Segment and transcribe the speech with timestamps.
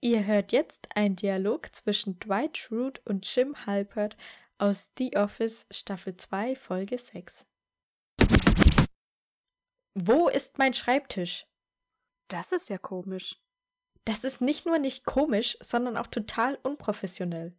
[0.00, 4.16] Ihr hört jetzt einen Dialog zwischen Dwight Schrute und Jim Halpert
[4.56, 7.44] aus The Office Staffel 2 Folge 6.
[9.94, 11.46] Wo ist mein Schreibtisch?
[12.28, 13.42] Das ist ja komisch.
[14.04, 17.58] Das ist nicht nur nicht komisch, sondern auch total unprofessionell.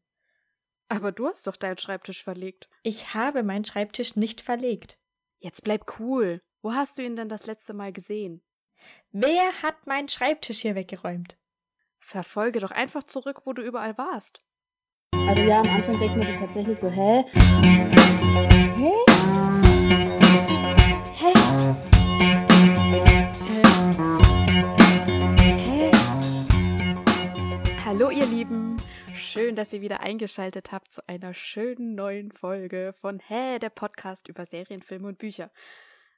[0.87, 2.69] Aber du hast doch deinen Schreibtisch verlegt.
[2.83, 4.97] Ich habe meinen Schreibtisch nicht verlegt.
[5.39, 6.41] Jetzt bleib cool.
[6.61, 8.41] Wo hast du ihn denn das letzte Mal gesehen?
[9.11, 11.37] Wer hat meinen Schreibtisch hier weggeräumt?
[12.09, 14.39] Verfolge doch einfach zurück, wo du überall warst.
[15.13, 17.23] Also ja, am Anfang denkt man sich tatsächlich so, hä?
[18.75, 18.93] Hä?
[21.13, 21.33] Hä?
[25.55, 25.91] Hä?
[27.85, 28.81] Hallo ihr Lieben,
[29.13, 34.27] schön, dass ihr wieder eingeschaltet habt zu einer schönen neuen Folge von Hä, der Podcast
[34.27, 35.51] über Serien, Filme und Bücher.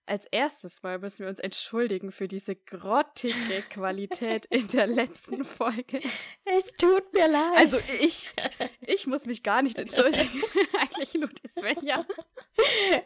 [0.05, 6.02] Als erstes Mal müssen wir uns entschuldigen für diese grottige Qualität in der letzten Folge.
[6.44, 7.58] Es tut mir leid.
[7.58, 8.30] Also ich,
[8.82, 10.42] ich muss mich gar nicht entschuldigen.
[10.80, 12.06] Eigentlich nur die Svenja.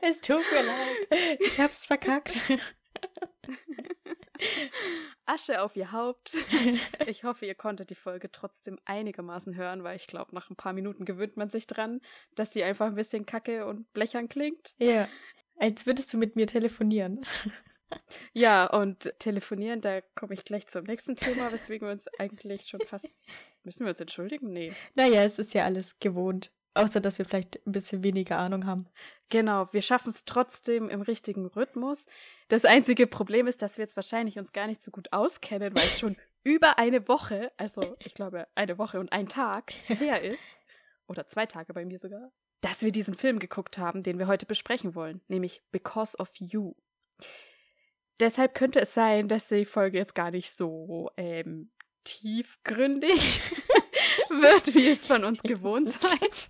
[0.01, 1.39] es tut mir leid.
[1.41, 2.37] Ich hab's verkackt.
[5.25, 6.35] Asche auf ihr Haupt.
[7.07, 10.73] Ich hoffe, ihr konntet die Folge trotzdem einigermaßen hören, weil ich glaube, nach ein paar
[10.73, 12.01] Minuten gewöhnt man sich dran,
[12.35, 14.75] dass sie einfach ein bisschen kacke und blechern klingt.
[14.77, 15.07] Ja.
[15.57, 17.25] Als würdest du mit mir telefonieren.
[18.33, 22.81] Ja, und telefonieren, da komme ich gleich zum nächsten Thema, weswegen wir uns eigentlich schon
[22.81, 23.23] fast.
[23.63, 24.51] Müssen wir uns entschuldigen?
[24.51, 24.73] Nee.
[24.95, 26.51] Naja, es ist ja alles gewohnt.
[26.73, 28.87] Außer, dass wir vielleicht ein bisschen weniger Ahnung haben.
[29.29, 32.05] Genau, wir schaffen es trotzdem im richtigen Rhythmus.
[32.49, 35.85] Das einzige Problem ist, dass wir jetzt wahrscheinlich uns gar nicht so gut auskennen, weil
[35.85, 40.43] es schon über eine Woche, also ich glaube eine Woche und ein Tag her ist,
[41.07, 42.31] oder zwei Tage bei mir sogar,
[42.65, 46.73] dass wir diesen Film geguckt haben, den wir heute besprechen wollen, nämlich Because of You.
[48.19, 51.71] Deshalb könnte es sein, dass die Folge jetzt gar nicht so ähm,
[52.05, 53.41] tiefgründig
[54.29, 56.47] wird, wie es von uns gewohnt seid.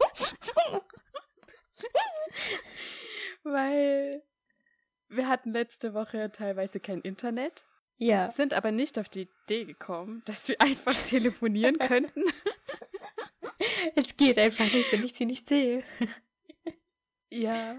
[3.43, 4.23] Weil
[5.09, 7.63] wir hatten letzte Woche teilweise kein Internet,
[7.97, 8.29] Ja.
[8.29, 12.23] sind aber nicht auf die Idee gekommen, dass wir einfach telefonieren könnten.
[13.95, 15.83] Es geht einfach nicht, wenn ich sie nicht sehe.
[17.31, 17.75] Ja.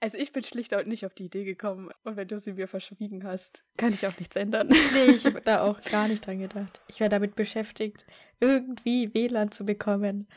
[0.00, 1.90] Also ich bin schlicht und nicht auf die Idee gekommen.
[2.04, 4.68] Und wenn du sie mir verschwiegen hast, kann ich auch nichts ändern.
[4.68, 6.80] Nee, ich habe da auch gar nicht dran gedacht.
[6.88, 8.06] Ich war damit beschäftigt,
[8.40, 10.28] irgendwie WLAN zu bekommen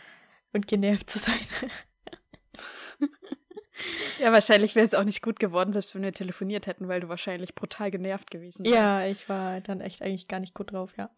[0.53, 1.40] und genervt zu sein.
[4.19, 7.09] Ja, wahrscheinlich wäre es auch nicht gut geworden, selbst wenn wir telefoniert hätten, weil du
[7.09, 8.75] wahrscheinlich brutal genervt gewesen wärst.
[8.75, 11.09] Ja, ich war dann echt eigentlich gar nicht gut drauf, ja.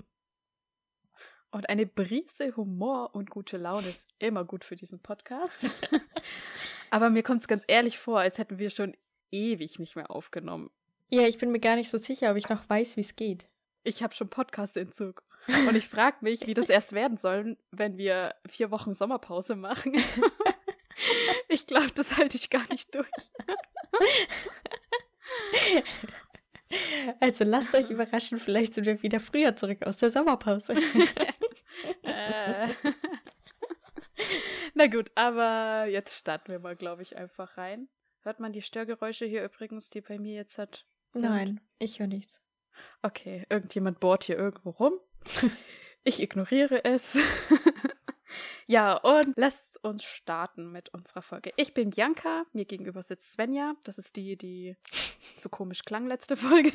[1.53, 5.69] Und eine Brise Humor und gute Laune ist immer gut für diesen Podcast.
[6.90, 8.97] Aber mir kommt es ganz ehrlich vor, als hätten wir schon
[9.30, 10.72] ewig nicht mehr aufgenommen.
[11.12, 13.46] Ja, ich bin mir gar nicht so sicher, ob ich noch weiß, wie es geht.
[13.84, 15.22] Ich habe schon Podcast-Entzug.
[15.68, 19.96] Und ich frage mich, wie das erst werden soll, wenn wir vier Wochen Sommerpause machen.
[21.47, 23.08] Ich glaube, das halte ich gar nicht durch.
[27.20, 30.75] Also lasst euch überraschen, vielleicht sind wir wieder früher zurück aus der Sommerpause.
[32.03, 32.69] Äh.
[34.73, 37.89] Na gut, aber jetzt starten wir mal, glaube ich, einfach rein.
[38.22, 40.85] Hört man die Störgeräusche hier übrigens, die bei mir jetzt hat?
[41.13, 41.23] sind?
[41.23, 42.41] Nein, ich höre nichts.
[43.01, 44.94] Okay, irgendjemand bohrt hier irgendwo rum.
[46.06, 47.17] Ich ignoriere es.
[48.67, 51.53] ja, und lasst uns starten mit unserer Folge.
[51.55, 53.75] Ich bin Bianca, mir gegenüber sitzt Svenja.
[53.85, 54.75] Das ist die, die
[55.40, 56.73] so komisch klang letzte Folge.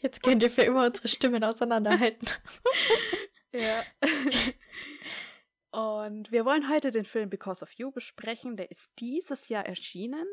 [0.00, 2.26] Jetzt könnt ihr für immer unsere Stimmen auseinanderhalten.
[3.52, 3.84] Ja.
[5.70, 8.56] Und wir wollen heute den Film Because of You besprechen.
[8.56, 10.26] Der ist dieses Jahr erschienen.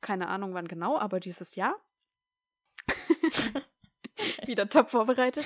[0.00, 1.74] Keine Ahnung wann genau, aber dieses Jahr.
[4.46, 5.44] Wieder top vorbereitet.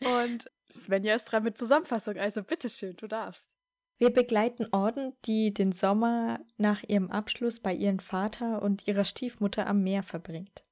[0.00, 3.56] Und Svenja ist dran mit Zusammenfassung, also bitteschön, du darfst.
[3.98, 9.66] Wir begleiten Orden, die den Sommer nach ihrem Abschluss bei ihrem Vater und ihrer Stiefmutter
[9.66, 10.64] am Meer verbringt.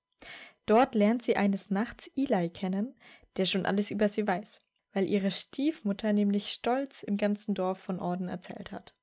[0.67, 2.95] Dort lernt sie eines Nachts Eli kennen,
[3.37, 4.61] der schon alles über sie weiß,
[4.95, 8.95] weil ihre Stiefmutter nämlich stolz im ganzen Dorf von Orden erzählt hat.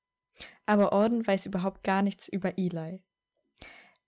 [0.65, 3.03] Aber Orden weiß überhaupt gar nichts über Eli.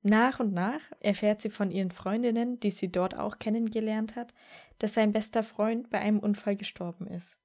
[0.02, 4.34] Nach und nach erfährt sie von ihren Freundinnen, die sie dort auch kennengelernt hat,
[4.80, 7.38] dass sein bester Freund bei einem Unfall gestorben ist.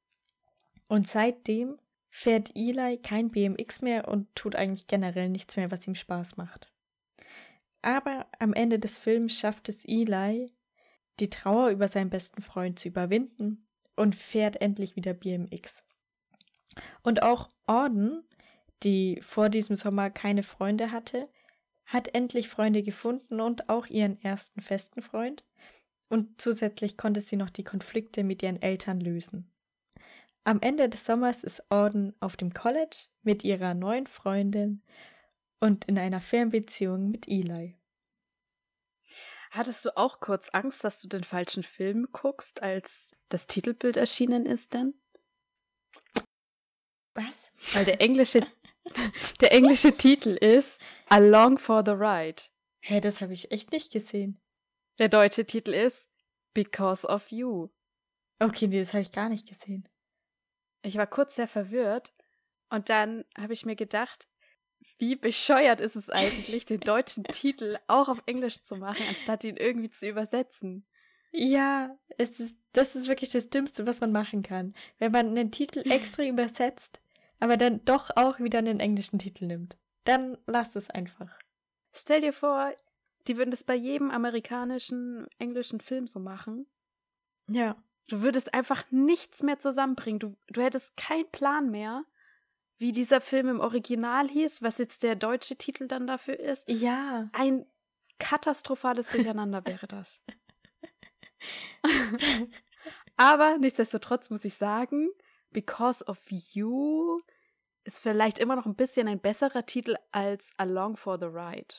[0.88, 1.76] Und seitdem
[2.08, 6.72] fährt Eli kein BMX mehr und tut eigentlich generell nichts mehr, was ihm Spaß macht.
[7.82, 10.52] Aber am Ende des Films schafft es Eli,
[11.20, 13.67] die Trauer über seinen besten Freund zu überwinden
[13.98, 15.84] und fährt endlich wieder BMX.
[17.02, 18.22] Und auch Orden,
[18.82, 21.28] die vor diesem Sommer keine Freunde hatte,
[21.84, 25.44] hat endlich Freunde gefunden und auch ihren ersten festen Freund
[26.08, 29.50] und zusätzlich konnte sie noch die Konflikte mit ihren Eltern lösen.
[30.44, 34.82] Am Ende des Sommers ist Auden auf dem College mit ihrer neuen Freundin
[35.60, 37.77] und in einer Fernbeziehung mit Eli.
[39.50, 44.46] Hattest du auch kurz Angst, dass du den falschen Film guckst, als das Titelbild erschienen
[44.46, 44.94] ist denn?
[47.14, 47.52] Was?
[47.72, 48.46] Weil der englische,
[49.40, 52.42] der englische Titel ist Along for the Ride.
[52.80, 54.40] Hä, das habe ich echt nicht gesehen.
[54.98, 56.10] Der deutsche Titel ist
[56.54, 57.68] Because of You.
[58.40, 59.88] Okay, nee, das habe ich gar nicht gesehen.
[60.82, 62.12] Ich war kurz sehr verwirrt
[62.70, 64.28] und dann habe ich mir gedacht,
[64.98, 69.56] wie bescheuert ist es eigentlich, den deutschen Titel auch auf Englisch zu machen, anstatt ihn
[69.56, 70.86] irgendwie zu übersetzen.
[71.30, 74.74] Ja, es ist, das ist wirklich das Dümmste, was man machen kann.
[74.98, 77.00] Wenn man einen Titel extra übersetzt,
[77.40, 79.76] aber dann doch auch wieder einen englischen Titel nimmt.
[80.04, 81.38] Dann lass es einfach.
[81.92, 82.72] Stell dir vor,
[83.26, 86.66] die würden das bei jedem amerikanischen, englischen Film so machen.
[87.48, 87.76] Ja.
[88.08, 90.18] Du würdest einfach nichts mehr zusammenbringen.
[90.18, 92.04] Du, du hättest keinen Plan mehr,
[92.78, 96.68] wie dieser Film im Original hieß, was jetzt der deutsche Titel dann dafür ist.
[96.68, 97.28] Ja.
[97.32, 97.66] Ein
[98.18, 100.22] katastrophales Durcheinander wäre das.
[103.16, 105.10] Aber nichtsdestotrotz muss ich sagen,
[105.50, 107.20] Because of You
[107.84, 111.74] ist vielleicht immer noch ein bisschen ein besserer Titel als Along for the Ride.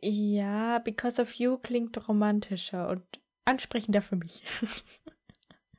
[0.00, 3.04] Ja, Because of You klingt romantischer und
[3.44, 4.42] ansprechender für mich.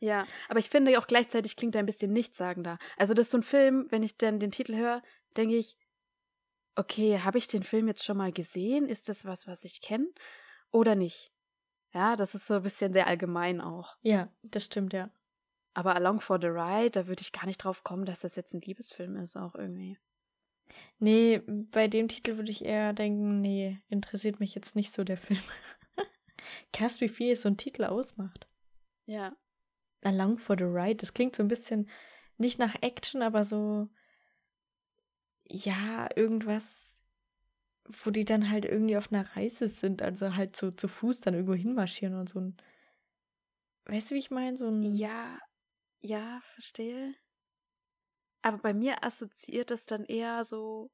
[0.03, 2.77] Ja, aber ich finde auch gleichzeitig klingt er ein bisschen nichtssagender.
[2.97, 5.01] Also das ist so ein Film, wenn ich dann den Titel höre,
[5.38, 5.77] denke ich,
[6.75, 8.89] okay, habe ich den Film jetzt schon mal gesehen?
[8.89, 10.07] Ist das was, was ich kenne
[10.71, 11.31] oder nicht?
[11.94, 13.95] Ja, das ist so ein bisschen sehr allgemein auch.
[14.01, 15.09] Ja, das stimmt, ja.
[15.73, 18.53] Aber Along for the Ride, da würde ich gar nicht drauf kommen, dass das jetzt
[18.53, 19.97] ein Liebesfilm ist, auch irgendwie.
[21.00, 25.17] Nee, bei dem Titel würde ich eher denken, nee, interessiert mich jetzt nicht so der
[25.17, 25.39] Film.
[26.73, 28.47] Krass, wie viel so ein Titel ausmacht.
[29.05, 29.33] Ja.
[30.03, 31.89] Along for the Ride, das klingt so ein bisschen
[32.38, 33.89] nicht nach Action, aber so,
[35.45, 37.01] ja, irgendwas,
[37.85, 41.33] wo die dann halt irgendwie auf einer Reise sind, also halt so zu Fuß dann
[41.33, 42.57] irgendwo hinmarschieren und so ein,
[43.85, 44.57] weißt du, wie ich meine?
[44.57, 44.83] So ein.
[44.83, 45.39] Ja,
[46.01, 47.15] ja, verstehe.
[48.41, 50.91] Aber bei mir assoziiert es dann eher so,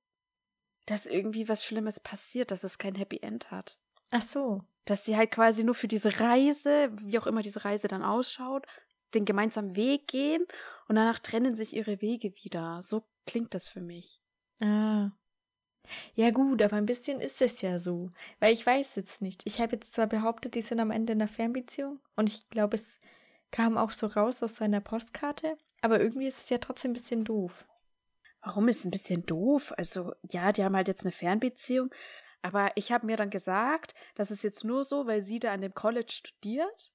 [0.86, 3.80] dass irgendwie was Schlimmes passiert, dass es kein Happy End hat.
[4.12, 4.64] Ach so.
[4.86, 8.66] Dass sie halt quasi nur für diese Reise, wie auch immer diese Reise dann ausschaut,
[9.14, 10.46] den gemeinsamen Weg gehen
[10.88, 12.82] und danach trennen sich ihre Wege wieder.
[12.82, 14.22] So klingt das für mich.
[14.60, 15.12] Ah.
[16.16, 18.10] Ja gut, aber ein bisschen ist es ja so.
[18.40, 19.42] Weil ich weiß jetzt nicht.
[19.46, 22.76] Ich habe jetzt zwar behauptet, die sind am Ende in einer Fernbeziehung und ich glaube,
[22.76, 23.00] es
[23.52, 27.24] kam auch so raus aus seiner Postkarte, aber irgendwie ist es ja trotzdem ein bisschen
[27.24, 27.66] doof.
[28.42, 29.74] Warum ist es ein bisschen doof?
[29.76, 31.90] Also ja, die haben halt jetzt eine Fernbeziehung,
[32.42, 35.62] aber ich habe mir dann gesagt, das ist jetzt nur so, weil sie da an
[35.62, 36.94] dem College studiert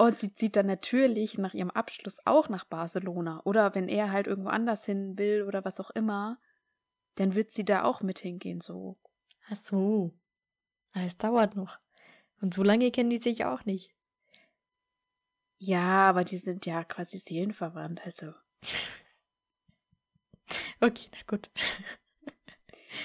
[0.00, 3.42] und sie zieht dann natürlich nach ihrem Abschluss auch nach Barcelona.
[3.44, 6.40] Oder wenn er halt irgendwo anders hin will oder was auch immer,
[7.16, 8.96] dann wird sie da auch mit hingehen, so.
[9.50, 10.18] Ach so.
[10.94, 11.78] Es dauert noch.
[12.40, 13.94] Und so lange kennen die sich auch nicht.
[15.58, 18.32] Ja, aber die sind ja quasi seelenverwandt, also.
[20.82, 21.50] Okay, na gut.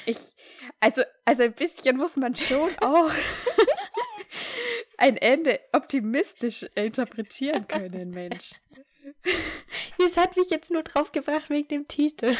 [0.05, 0.33] Ich,
[0.79, 3.11] also, also ein bisschen muss man schon auch
[4.97, 8.51] ein Ende optimistisch interpretieren können, Mensch.
[9.97, 12.35] Das hat mich jetzt nur drauf gebracht wegen dem Titel.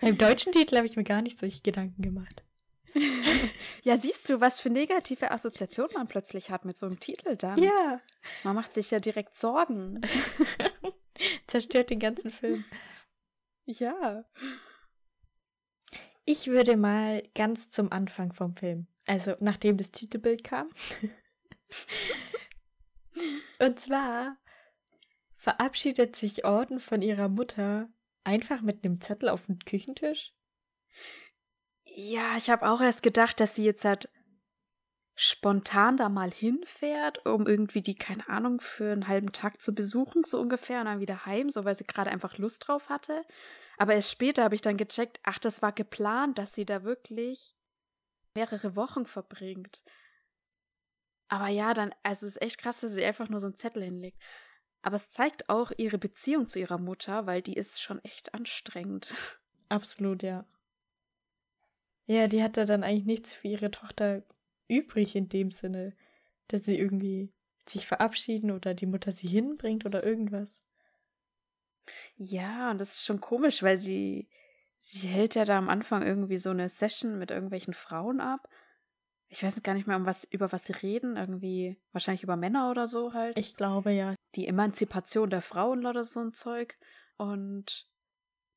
[0.00, 2.42] Beim deutschen Titel habe ich mir gar nicht solche Gedanken gemacht.
[3.84, 7.60] Ja, siehst du, was für negative Assoziationen man plötzlich hat mit so einem Titel dann.
[7.60, 8.00] Ja.
[8.44, 10.00] Man macht sich ja direkt Sorgen.
[11.48, 12.64] Zerstört den ganzen Film.
[13.64, 14.24] Ja.
[16.24, 20.70] Ich würde mal ganz zum Anfang vom Film, also nachdem das Titelbild kam.
[23.58, 24.36] Und zwar
[25.36, 27.88] verabschiedet sich Orden von ihrer Mutter
[28.24, 30.32] einfach mit einem Zettel auf dem Küchentisch.
[31.84, 34.08] Ja, ich habe auch erst gedacht, dass sie jetzt halt
[35.14, 40.24] spontan da mal hinfährt, um irgendwie die, keine Ahnung, für einen halben Tag zu besuchen,
[40.24, 43.22] so ungefähr, und dann wieder heim, so weil sie gerade einfach Lust drauf hatte.
[43.76, 47.54] Aber erst später habe ich dann gecheckt, ach, das war geplant, dass sie da wirklich
[48.34, 49.82] mehrere Wochen verbringt.
[51.28, 53.82] Aber ja, dann, also es ist echt krass, dass sie einfach nur so einen Zettel
[53.82, 54.18] hinlegt.
[54.82, 59.14] Aber es zeigt auch ihre Beziehung zu ihrer Mutter, weil die ist schon echt anstrengend.
[59.68, 60.44] Absolut, ja.
[62.06, 64.22] Ja, die hatte dann eigentlich nichts für ihre Tochter
[64.68, 65.96] übrig in dem Sinne,
[66.48, 67.32] dass sie irgendwie
[67.66, 70.62] sich verabschieden oder die Mutter sie hinbringt oder irgendwas.
[72.16, 74.28] Ja, und das ist schon komisch, weil sie,
[74.84, 78.48] sie hält ja da am Anfang irgendwie so eine Session mit irgendwelchen Frauen ab.
[79.28, 81.16] ich weiß gar nicht mehr, um was, über was sie reden.
[81.16, 83.38] Irgendwie, wahrscheinlich über Männer oder so halt.
[83.38, 84.14] Ich glaube ja.
[84.34, 86.76] Die Emanzipation der Frauen oder so ein Zeug.
[87.16, 87.88] Und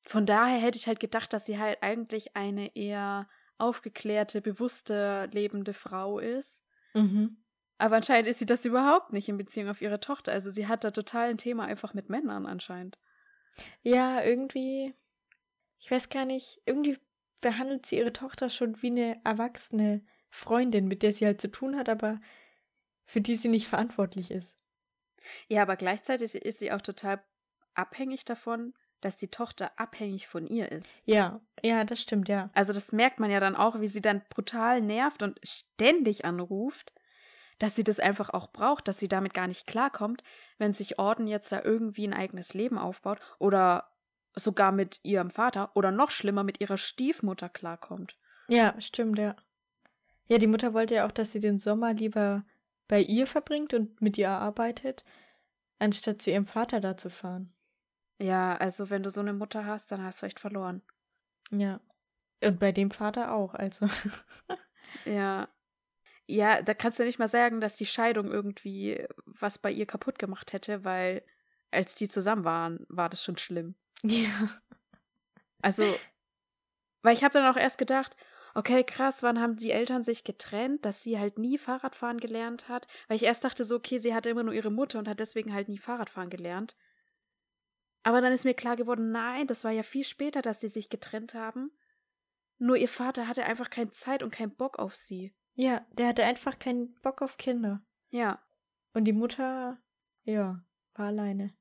[0.01, 5.73] von daher hätte ich halt gedacht, dass sie halt eigentlich eine eher aufgeklärte, bewusste, lebende
[5.73, 6.65] Frau ist.
[6.93, 7.37] Mhm.
[7.77, 10.31] Aber anscheinend ist sie das überhaupt nicht in Beziehung auf ihre Tochter.
[10.31, 12.97] Also sie hat da total ein Thema einfach mit Männern anscheinend.
[13.83, 14.93] Ja, irgendwie,
[15.85, 16.97] ich weiß gar nicht, irgendwie
[17.41, 21.77] behandelt sie ihre Tochter schon wie eine erwachsene Freundin, mit der sie halt zu tun
[21.77, 22.19] hat, aber
[23.05, 24.57] für die sie nicht verantwortlich ist.
[25.47, 27.23] Ja, aber gleichzeitig ist sie auch total
[27.75, 31.03] abhängig davon, dass die Tochter abhängig von ihr ist.
[31.05, 32.49] Ja, ja, das stimmt, ja.
[32.55, 36.93] Also das merkt man ja dann auch, wie sie dann brutal nervt und ständig anruft,
[37.59, 40.23] dass sie das einfach auch braucht, dass sie damit gar nicht klarkommt,
[40.57, 43.94] wenn sich Orden jetzt da irgendwie ein eigenes Leben aufbaut oder
[44.35, 48.17] sogar mit ihrem Vater oder noch schlimmer mit ihrer Stiefmutter klarkommt.
[48.47, 49.35] Ja, stimmt, ja.
[50.27, 52.43] Ja, die Mutter wollte ja auch, dass sie den Sommer lieber
[52.87, 55.05] bei ihr verbringt und mit ihr arbeitet,
[55.79, 57.53] anstatt zu ihrem Vater da zu fahren.
[58.19, 60.81] Ja, also wenn du so eine Mutter hast, dann hast du echt verloren.
[61.51, 61.79] Ja.
[62.43, 63.87] Und bei dem Vater auch, also.
[65.05, 65.47] ja.
[66.27, 70.17] Ja, da kannst du nicht mal sagen, dass die Scheidung irgendwie was bei ihr kaputt
[70.17, 71.23] gemacht hätte, weil
[71.71, 73.75] als die zusammen waren, war das schon schlimm.
[74.11, 74.61] Ja.
[75.61, 75.83] Also,
[77.01, 78.15] weil ich habe dann auch erst gedacht,
[78.53, 82.87] okay, krass, wann haben die Eltern sich getrennt, dass sie halt nie Fahrradfahren gelernt hat?
[83.07, 85.53] Weil ich erst dachte so, okay, sie hatte immer nur ihre Mutter und hat deswegen
[85.53, 86.75] halt nie Fahrradfahren gelernt.
[88.03, 90.89] Aber dann ist mir klar geworden, nein, das war ja viel später, dass sie sich
[90.89, 91.71] getrennt haben.
[92.57, 95.35] Nur ihr Vater hatte einfach keine Zeit und keinen Bock auf sie.
[95.55, 97.83] Ja, der hatte einfach keinen Bock auf Kinder.
[98.09, 98.41] Ja.
[98.93, 99.77] Und die Mutter,
[100.23, 101.55] ja, war alleine.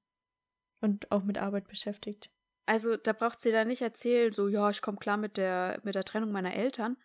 [0.80, 2.30] Und auch mit Arbeit beschäftigt.
[2.66, 5.94] Also, da braucht sie da nicht erzählen, so, ja, ich komme klar mit der, mit
[5.94, 6.96] der Trennung meiner Eltern.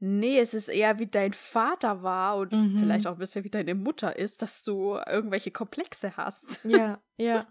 [0.00, 2.78] Nee, es ist eher wie dein Vater war und mhm.
[2.78, 6.64] vielleicht auch ein bisschen wie deine Mutter ist, dass du irgendwelche Komplexe hast.
[6.64, 7.46] Ja, ja.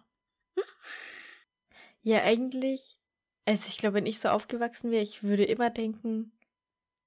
[2.02, 3.00] ja, eigentlich,
[3.46, 6.34] also ich glaube, wenn ich so aufgewachsen wäre, ich würde immer denken,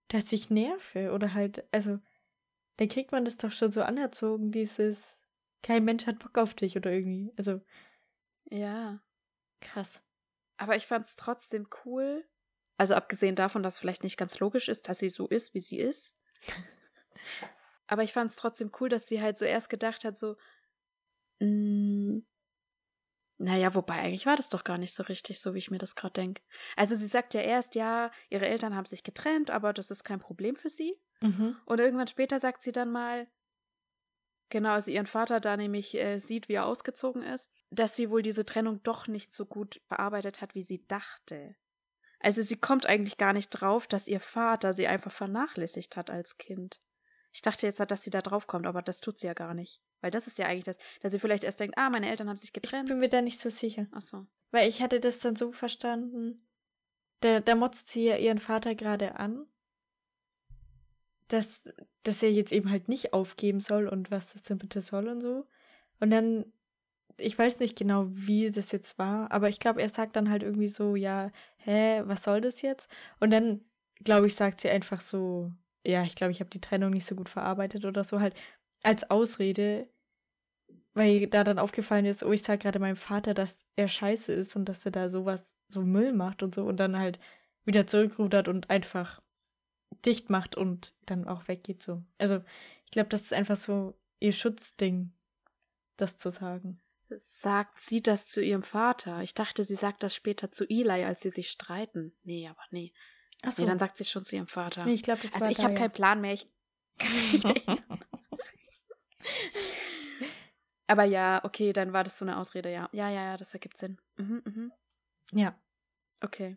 [0.09, 1.99] dass ich nerve oder halt, also,
[2.79, 5.19] dann kriegt man das doch schon so anerzogen, dieses,
[5.62, 7.61] kein Mensch hat Bock auf dich oder irgendwie, also.
[8.50, 9.00] Ja.
[9.61, 10.03] Krass.
[10.57, 12.25] Aber ich fand es trotzdem cool.
[12.77, 15.79] Also abgesehen davon, dass vielleicht nicht ganz logisch ist, dass sie so ist, wie sie
[15.79, 16.17] ist.
[17.87, 20.37] Aber ich fand es trotzdem cool, dass sie halt so erst gedacht hat, so,
[21.41, 22.27] mh, mm,
[23.39, 25.97] naja, wobei eigentlich war das doch gar nicht so richtig, so wie ich mir das
[25.97, 26.43] gerade denke.
[26.77, 30.21] Also sie sagt ja erst, ja, ihre Eltern haben sich getrennt, aber das ist kein
[30.21, 30.99] Problem für sie.
[31.21, 31.57] Mhm.
[31.65, 33.27] Und irgendwann später sagt sie dann mal,
[34.49, 38.11] genau, als sie ihren Vater da nämlich äh, sieht, wie er ausgezogen ist, dass sie
[38.11, 41.57] wohl diese Trennung doch nicht so gut bearbeitet hat, wie sie dachte.
[42.21, 46.39] Also sie kommt eigentlich gar nicht drauf, dass ihr Vater sie einfach vernachlässigt hat als
[46.39, 46.81] Kind.
[47.33, 49.83] Ich dachte jetzt, dass sie da drauf kommt, aber das tut sie ja gar nicht.
[50.01, 52.37] Weil das ist ja eigentlich das, dass sie vielleicht erst denkt, ah, meine Eltern haben
[52.37, 52.89] sich getrennt.
[52.89, 53.87] Ich bin mir da nicht so sicher.
[53.93, 54.27] Ach so.
[54.53, 56.47] Weil ich hatte das dann so verstanden,
[57.21, 59.47] da, da motzt sie ja ihren Vater gerade an,
[61.28, 65.09] dass, dass er jetzt eben halt nicht aufgeben soll und was das denn bitte soll
[65.09, 65.47] und so.
[66.00, 66.45] Und dann,
[67.16, 70.43] ich weiß nicht genau, wie das jetzt war, aber ich glaube, er sagt dann halt
[70.43, 72.90] irgendwie so, ja, hä, was soll das jetzt?
[73.21, 73.61] Und dann,
[74.02, 75.50] glaube ich, sagt sie einfach so,
[75.85, 78.35] ja, ich glaube, ich habe die Trennung nicht so gut verarbeitet oder so halt
[78.83, 79.88] als Ausrede,
[80.95, 84.57] weil da dann aufgefallen ist, oh, ich sage gerade meinem Vater, dass er scheiße ist
[84.57, 87.19] und dass er da sowas, so Müll macht und so und dann halt
[87.64, 89.21] wieder zurückrudert und einfach
[90.07, 92.03] dicht macht und dann auch weggeht so.
[92.19, 92.43] Also,
[92.85, 95.13] ich glaube, das ist einfach so ihr Schutzding,
[95.97, 96.81] das zu sagen.
[97.11, 99.23] Sagt sie das zu ihrem Vater?
[99.23, 102.17] Ich dachte, sie sagt das später zu Eli, als sie sich streiten.
[102.23, 102.93] Nee, aber nee.
[103.43, 103.63] Ach so.
[103.63, 104.85] Nee, dann sagt sie es schon zu ihrem Vater.
[104.85, 105.79] Nee, ich glaube, das also war ich habe ja.
[105.79, 106.33] keinen Plan mehr.
[106.33, 106.49] Ich
[110.87, 112.89] aber ja, okay, dann war das so eine Ausrede, ja.
[112.93, 114.01] Ja, ja, ja, das ergibt Sinn.
[114.17, 114.73] Mhm, mhm.
[115.33, 115.59] Ja.
[116.21, 116.57] Okay.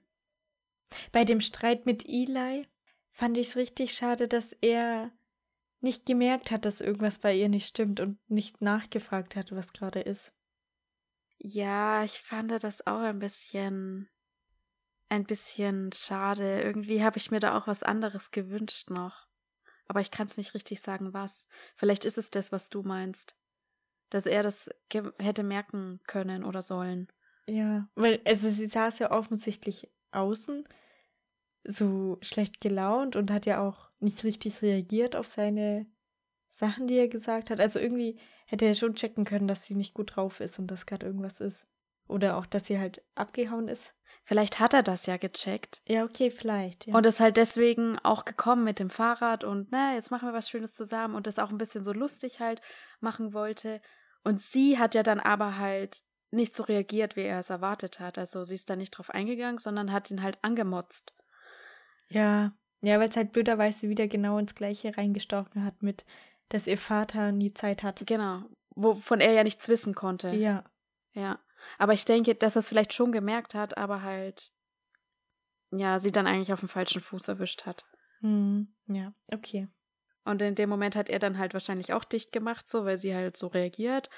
[1.11, 2.67] Bei dem Streit mit Eli
[3.17, 5.11] fand ich es richtig schade, dass er
[5.81, 10.01] nicht gemerkt hat, dass irgendwas bei ihr nicht stimmt und nicht nachgefragt hat, was gerade
[10.01, 10.33] ist.
[11.39, 14.07] Ja, ich fand das auch ein bisschen
[15.09, 16.61] ein bisschen schade.
[16.61, 19.27] Irgendwie habe ich mir da auch was anderes gewünscht noch.
[19.87, 21.47] Aber ich kann es nicht richtig sagen, was.
[21.75, 23.35] Vielleicht ist es das, was du meinst.
[24.09, 24.69] Dass er das
[25.17, 27.07] hätte merken können oder sollen.
[27.47, 30.67] Ja, weil, also sie saß ja offensichtlich außen,
[31.67, 35.85] so schlecht gelaunt und hat ja auch nicht richtig reagiert auf seine
[36.49, 37.59] Sachen, die er gesagt hat.
[37.59, 40.85] Also irgendwie hätte er schon checken können, dass sie nicht gut drauf ist und dass
[40.85, 41.65] gerade irgendwas ist.
[42.07, 43.93] Oder auch, dass sie halt abgehauen ist.
[44.23, 45.81] Vielleicht hat er das ja gecheckt.
[45.87, 46.87] Ja, okay, vielleicht.
[46.87, 46.95] Ja.
[46.95, 50.49] Und ist halt deswegen auch gekommen mit dem Fahrrad und, na, jetzt machen wir was
[50.49, 52.61] Schönes zusammen und das auch ein bisschen so lustig halt
[53.01, 53.81] machen wollte.
[54.23, 58.17] Und sie hat ja dann aber halt nicht so reagiert, wie er es erwartet hat.
[58.17, 61.13] Also sie ist da nicht drauf eingegangen, sondern hat ihn halt angemotzt.
[62.09, 66.05] Ja, ja, weil es halt blöderweise wieder genau ins Gleiche reingestochen hat mit,
[66.49, 68.05] dass ihr Vater nie Zeit hatte.
[68.05, 68.43] Genau,
[68.75, 70.29] wovon er ja nichts wissen konnte.
[70.29, 70.63] Ja.
[71.13, 71.39] Ja.
[71.77, 74.51] Aber ich denke, dass er es vielleicht schon gemerkt hat, aber halt,
[75.71, 77.85] ja, sie dann eigentlich auf dem falschen Fuß erwischt hat.
[78.21, 79.67] Hm, ja, okay.
[80.23, 83.15] Und in dem Moment hat er dann halt wahrscheinlich auch dicht gemacht, so, weil sie
[83.15, 84.09] halt so reagiert.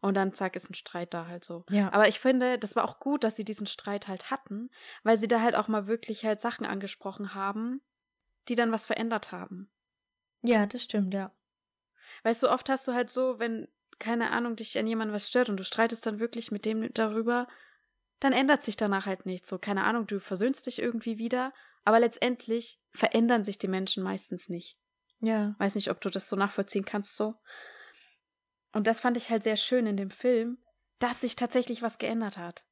[0.00, 1.64] Und dann zack ist ein Streit da halt so.
[1.70, 1.92] Ja.
[1.92, 4.70] Aber ich finde, das war auch gut, dass sie diesen Streit halt hatten,
[5.02, 7.80] weil sie da halt auch mal wirklich halt Sachen angesprochen haben,
[8.48, 9.70] die dann was verändert haben.
[10.42, 11.32] Ja, das stimmt, ja.
[12.22, 15.48] Weißt du, oft hast du halt so, wenn, keine Ahnung, dich an jemandem was stört
[15.48, 17.48] und du streitest dann wirklich mit dem darüber,
[18.20, 19.48] dann ändert sich danach halt nichts.
[19.48, 21.52] So, keine Ahnung, du versöhnst dich irgendwie wieder,
[21.84, 24.78] aber letztendlich verändern sich die Menschen meistens nicht.
[25.20, 25.54] Ja.
[25.58, 27.34] Weiß nicht, ob du das so nachvollziehen kannst, so.
[28.76, 30.58] Und das fand ich halt sehr schön in dem Film,
[30.98, 32.66] dass sich tatsächlich was geändert hat.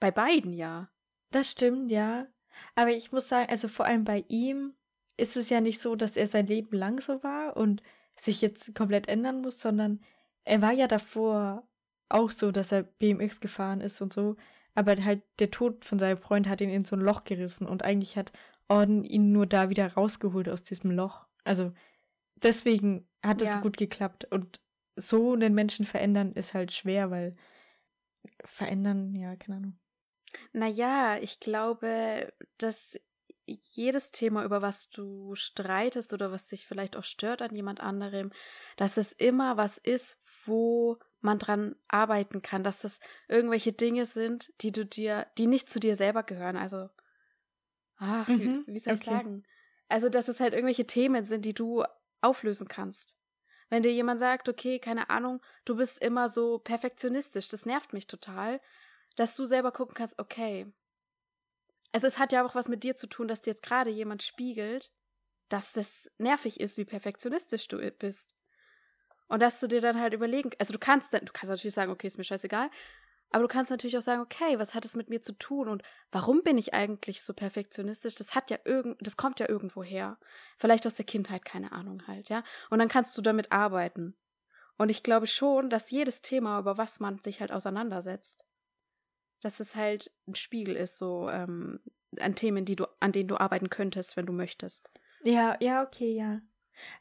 [0.00, 0.90] Bei beiden ja.
[1.30, 2.26] Das stimmt, ja.
[2.74, 4.74] Aber ich muss sagen, also vor allem bei ihm
[5.16, 7.80] ist es ja nicht so, dass er sein Leben lang so war und
[8.18, 10.00] sich jetzt komplett ändern muss, sondern
[10.42, 11.68] er war ja davor
[12.08, 14.34] auch so, dass er BMX gefahren ist und so.
[14.74, 17.84] Aber halt der Tod von seinem Freund hat ihn in so ein Loch gerissen und
[17.84, 18.32] eigentlich hat
[18.66, 21.24] Orden ihn nur da wieder rausgeholt aus diesem Loch.
[21.44, 21.72] Also
[22.34, 23.54] deswegen hat es Ja.
[23.54, 24.24] so gut geklappt.
[24.32, 24.60] Und
[24.96, 27.32] so einen Menschen verändern ist halt schwer, weil
[28.44, 29.78] verändern, ja, keine Ahnung.
[30.52, 32.98] Naja, ich glaube, dass
[33.46, 38.32] jedes Thema, über was du streitest oder was dich vielleicht auch stört an jemand anderem,
[38.76, 44.52] dass es immer was ist, wo man dran arbeiten kann, dass das irgendwelche Dinge sind,
[44.62, 46.56] die du dir, die nicht zu dir selber gehören.
[46.56, 46.88] Also,
[47.98, 49.02] ach, Mhm, wie, wie soll ich okay.
[49.02, 49.44] sagen?
[49.88, 51.84] Also, dass es halt irgendwelche Themen sind, die du
[52.20, 53.18] auflösen kannst.
[53.68, 58.06] Wenn dir jemand sagt, okay, keine Ahnung, du bist immer so perfektionistisch, das nervt mich
[58.06, 58.60] total,
[59.16, 60.72] dass du selber gucken kannst, okay.
[61.92, 64.22] Also es hat ja auch was mit dir zu tun, dass dir jetzt gerade jemand
[64.22, 64.92] spiegelt,
[65.48, 68.36] dass das nervig ist, wie perfektionistisch du bist.
[69.28, 71.90] Und dass du dir dann halt überlegen, also du kannst dann, du kannst natürlich sagen,
[71.90, 72.70] okay, ist mir scheißegal,
[73.30, 75.82] aber du kannst natürlich auch sagen, okay, was hat es mit mir zu tun und
[76.10, 78.14] warum bin ich eigentlich so perfektionistisch?
[78.14, 80.18] Das hat ja irgend, das kommt ja irgendwo her.
[80.58, 82.44] Vielleicht aus der Kindheit, keine Ahnung halt, ja.
[82.70, 84.16] Und dann kannst du damit arbeiten.
[84.78, 88.46] Und ich glaube schon, dass jedes Thema, über was man sich halt auseinandersetzt,
[89.42, 91.80] dass es halt ein Spiegel ist, so ähm,
[92.18, 94.90] an Themen, die du, an denen du arbeiten könntest, wenn du möchtest.
[95.24, 96.40] Ja, ja, okay, ja.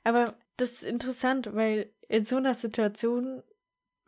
[0.04, 3.44] Aber das ist interessant, weil in so einer Situation,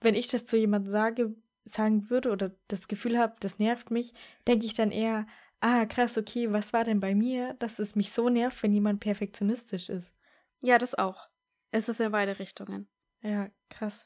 [0.01, 1.35] wenn ich das zu jemandem sage,
[1.67, 4.13] sagen würde oder das Gefühl habe, das nervt mich,
[4.47, 5.27] denke ich dann eher,
[5.59, 8.99] ah, krass, okay, was war denn bei mir, dass es mich so nervt, wenn jemand
[8.99, 10.15] perfektionistisch ist?
[10.61, 11.29] Ja, das auch.
[11.71, 12.87] Es ist in beide Richtungen.
[13.21, 14.05] Ja, krass.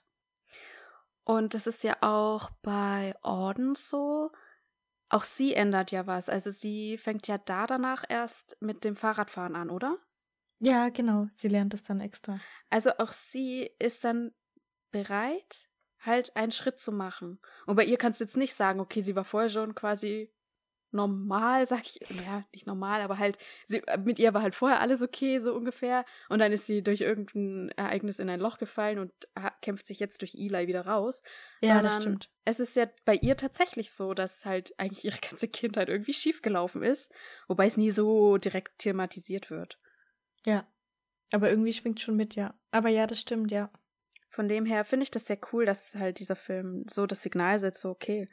[1.23, 4.31] Und das ist ja auch bei Orden so.
[5.09, 6.29] Auch sie ändert ja was.
[6.29, 9.97] Also sie fängt ja da danach erst mit dem Fahrradfahren an, oder?
[10.59, 12.39] Ja, genau, sie lernt es dann extra.
[12.69, 14.31] Also auch sie ist dann
[14.91, 15.69] bereit,
[16.01, 17.39] halt einen Schritt zu machen.
[17.65, 20.31] Und bei ihr kannst du jetzt nicht sagen, okay, sie war vorher schon quasi
[20.93, 25.01] normal, sag ich, ja, nicht normal, aber halt, sie, mit ihr war halt vorher alles
[25.01, 26.03] okay, so ungefähr.
[26.27, 29.13] Und dann ist sie durch irgendein Ereignis in ein Loch gefallen und
[29.61, 31.23] kämpft sich jetzt durch Eli wieder raus.
[31.61, 32.31] Ja, das Sondern stimmt.
[32.43, 36.83] Es ist ja bei ihr tatsächlich so, dass halt eigentlich ihre ganze Kindheit irgendwie schiefgelaufen
[36.83, 37.13] ist,
[37.47, 39.79] wobei es nie so direkt thematisiert wird.
[40.45, 40.67] Ja.
[41.31, 42.53] Aber irgendwie schwingt schon mit, ja.
[42.71, 43.71] Aber ja, das stimmt, ja.
[44.31, 47.59] Von dem her finde ich das sehr cool, dass halt dieser Film so das Signal
[47.59, 48.27] setzt, so okay,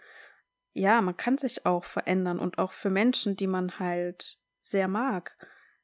[0.72, 5.36] ja, man kann sich auch verändern und auch für Menschen, die man halt sehr mag,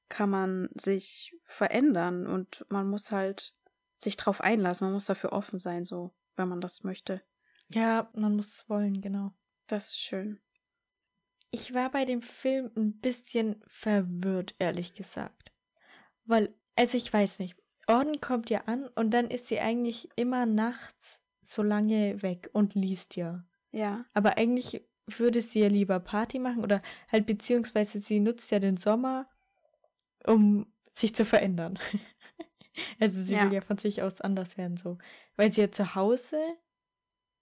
[0.09, 3.57] kann man sich verändern und man muss halt
[3.94, 7.22] sich drauf einlassen, man muss dafür offen sein, so, wenn man das möchte.
[7.68, 9.33] Ja, man muss es wollen, genau.
[9.66, 10.40] Das ist schön.
[11.50, 15.53] Ich war bei dem Film ein bisschen verwirrt, ehrlich gesagt.
[16.24, 17.57] Weil, also ich weiß nicht.
[17.87, 22.75] Orden kommt ja an und dann ist sie eigentlich immer nachts so lange weg und
[22.75, 23.44] liest ja.
[23.73, 24.05] Ja.
[24.14, 26.81] Aber eigentlich würde sie ja lieber Party machen oder
[27.12, 29.29] halt beziehungsweise sie nutzt ja den Sommer,
[30.27, 31.79] um sich zu verändern.
[33.01, 33.44] also sie Ja.
[33.44, 34.97] will ja von sich aus anders werden so.
[35.37, 36.38] Weil sie ja zu Hause,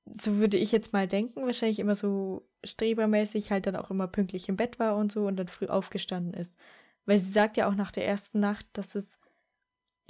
[0.07, 4.49] so würde ich jetzt mal denken, wahrscheinlich immer so strebermäßig halt dann auch immer pünktlich
[4.49, 6.57] im Bett war und so und dann früh aufgestanden ist.
[7.07, 9.19] Weil sie sagt ja auch nach der ersten Nacht, dass es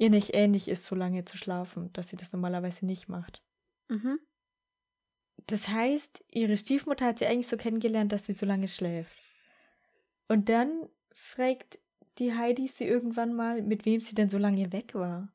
[0.03, 3.41] ihr nicht ähnlich ist, so lange zu schlafen, dass sie das normalerweise nicht macht.
[3.88, 4.19] Mhm.
[5.47, 9.17] Das heißt, ihre Stiefmutter hat sie eigentlich so kennengelernt, dass sie so lange schläft.
[10.27, 11.79] Und dann fragt
[12.19, 15.33] die Heidi sie irgendwann mal, mit wem sie denn so lange weg war.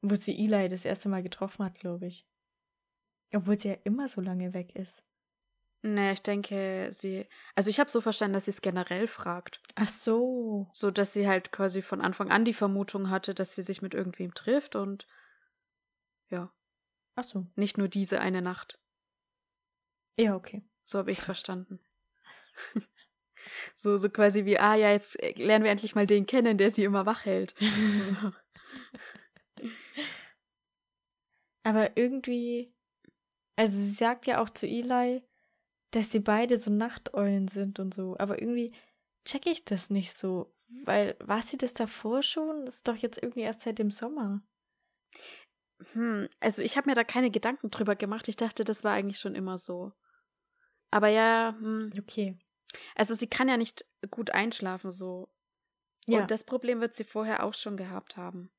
[0.00, 2.26] Wo sie Eli das erste Mal getroffen hat, glaube ich.
[3.34, 5.06] Obwohl sie ja immer so lange weg ist.
[5.84, 7.26] Nee, ich denke, sie.
[7.56, 9.60] Also ich habe so verstanden, dass sie es generell fragt.
[9.74, 10.70] Ach so.
[10.72, 13.92] So, dass sie halt quasi von Anfang an die Vermutung hatte, dass sie sich mit
[13.92, 15.08] irgendwem trifft und
[16.28, 16.52] ja.
[17.16, 17.48] Ach so.
[17.56, 18.78] Nicht nur diese eine Nacht.
[20.16, 20.62] Ja, okay.
[20.84, 21.80] So habe ich es verstanden.
[23.74, 26.84] so, so quasi wie, ah ja, jetzt lernen wir endlich mal den kennen, der sie
[26.84, 27.56] immer wach hält.
[27.60, 28.32] so.
[31.64, 32.72] Aber irgendwie,
[33.56, 35.22] also sie sagt ja auch zu Eli,
[35.92, 38.74] dass sie beide so Nachteulen sind und so, aber irgendwie
[39.24, 40.52] checke ich das nicht so,
[40.84, 42.64] weil war sie das davor schon?
[42.64, 44.42] Das ist doch jetzt irgendwie erst seit dem Sommer.
[45.92, 48.28] Hm, also ich habe mir da keine Gedanken drüber gemacht.
[48.28, 49.92] Ich dachte, das war eigentlich schon immer so.
[50.90, 51.90] Aber ja, hm.
[51.98, 52.38] okay.
[52.94, 55.28] Also sie kann ja nicht gut einschlafen so.
[56.06, 56.20] Ja.
[56.20, 58.50] Und das Problem wird sie vorher auch schon gehabt haben.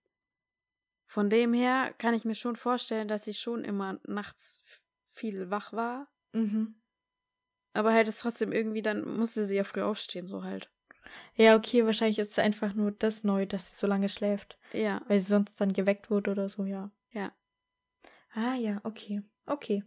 [1.05, 4.63] Von dem her kann ich mir schon vorstellen, dass sie schon immer nachts
[5.13, 6.07] viel wach war.
[6.31, 6.75] Mhm.
[7.73, 10.69] Aber halt ist trotzdem irgendwie, dann musste sie ja früh aufstehen, so halt.
[11.35, 14.55] Ja, okay, wahrscheinlich ist es einfach nur das neu, dass sie so lange schläft.
[14.71, 15.01] Ja.
[15.07, 16.91] Weil sie sonst dann geweckt wurde oder so, ja.
[17.11, 17.31] Ja.
[18.33, 19.21] Ah ja, okay.
[19.45, 19.83] Okay.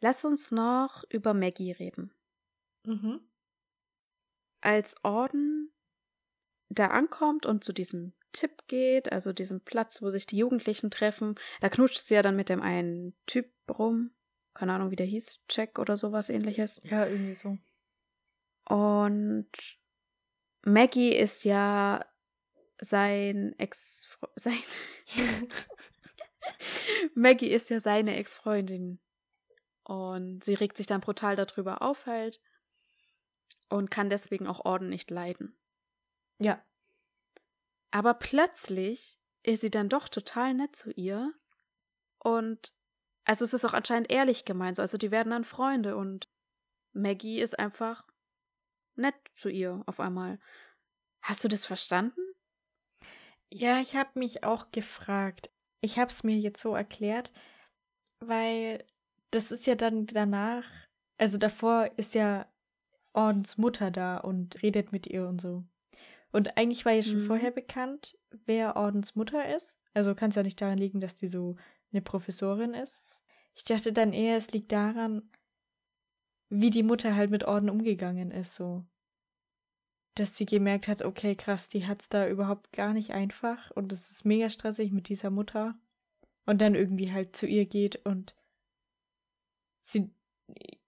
[0.00, 2.12] Lass uns noch über Maggie reden.
[2.84, 3.20] Mhm.
[4.60, 5.72] Als Orden
[6.68, 11.36] da ankommt und zu diesem Tipp geht, also diesem Platz, wo sich die Jugendlichen treffen,
[11.60, 14.10] da knutscht sie ja dann mit dem einen Typ rum.
[14.56, 16.82] Keine Ahnung, wie der hieß, Jack oder sowas ähnliches.
[16.84, 17.58] Ja, irgendwie so.
[18.64, 19.50] Und
[20.64, 22.06] Maggie ist ja
[22.80, 24.62] sein Ex sein
[27.14, 28.98] Maggie ist ja seine Ex-Freundin
[29.84, 32.40] und sie regt sich dann brutal darüber auf halt
[33.68, 35.58] und kann deswegen auch Orden nicht leiden.
[36.38, 36.64] Ja.
[37.90, 41.34] Aber plötzlich ist sie dann doch total nett zu ihr
[42.18, 42.75] und
[43.26, 46.28] also es ist auch anscheinend ehrlich gemeint, also die werden dann Freunde und
[46.92, 48.06] Maggie ist einfach
[48.94, 50.38] nett zu ihr auf einmal.
[51.20, 52.20] Hast du das verstanden?
[53.52, 55.50] Ja, ich habe mich auch gefragt.
[55.80, 57.32] Ich habe es mir jetzt so erklärt,
[58.20, 58.84] weil
[59.30, 60.64] das ist ja dann danach,
[61.18, 62.46] also davor ist ja
[63.12, 65.64] Ordens Mutter da und redet mit ihr und so.
[66.32, 67.26] Und eigentlich war ja schon mhm.
[67.26, 69.76] vorher bekannt, wer Ordens Mutter ist.
[69.94, 71.56] Also kann es ja nicht daran liegen, dass die so
[71.92, 73.02] eine Professorin ist.
[73.56, 75.30] Ich dachte dann eher, es liegt daran,
[76.48, 78.84] wie die Mutter halt mit Orden umgegangen ist, so.
[80.14, 84.10] Dass sie gemerkt hat, okay, krass, die hat's da überhaupt gar nicht einfach und es
[84.10, 85.78] ist mega stressig mit dieser Mutter.
[86.44, 88.36] Und dann irgendwie halt zu ihr geht und
[89.78, 90.10] sie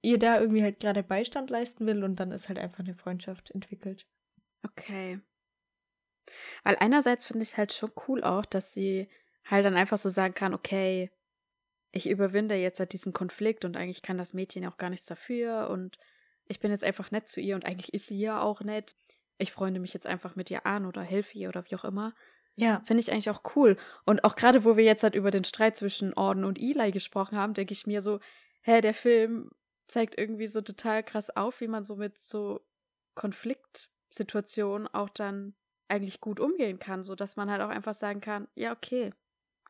[0.03, 3.51] ihr da irgendwie halt gerade Beistand leisten will und dann ist halt einfach eine Freundschaft
[3.51, 4.07] entwickelt.
[4.63, 5.21] Okay.
[6.63, 9.09] Weil einerseits finde ich halt schon cool auch, dass sie
[9.45, 11.11] halt dann einfach so sagen kann, okay,
[11.91, 15.71] ich überwinde jetzt halt diesen Konflikt und eigentlich kann das Mädchen auch gar nichts dafür
[15.71, 15.99] und
[16.47, 18.97] ich bin jetzt einfach nett zu ihr und eigentlich ist sie ja auch nett.
[19.37, 22.15] Ich freunde mich jetzt einfach mit ihr an oder helfe ihr oder wie auch immer.
[22.57, 22.83] Ja.
[22.87, 23.77] Finde ich eigentlich auch cool.
[24.05, 27.39] Und auch gerade, wo wir jetzt halt über den Streit zwischen Orden und Eli gesprochen
[27.39, 28.19] haben, denke ich mir so,
[28.63, 29.51] hä, der Film
[29.87, 32.61] zeigt irgendwie so total krass auf, wie man so mit so
[33.15, 35.55] Konfliktsituationen auch dann
[35.87, 39.13] eigentlich gut umgehen kann, so dass man halt auch einfach sagen kann, ja, okay,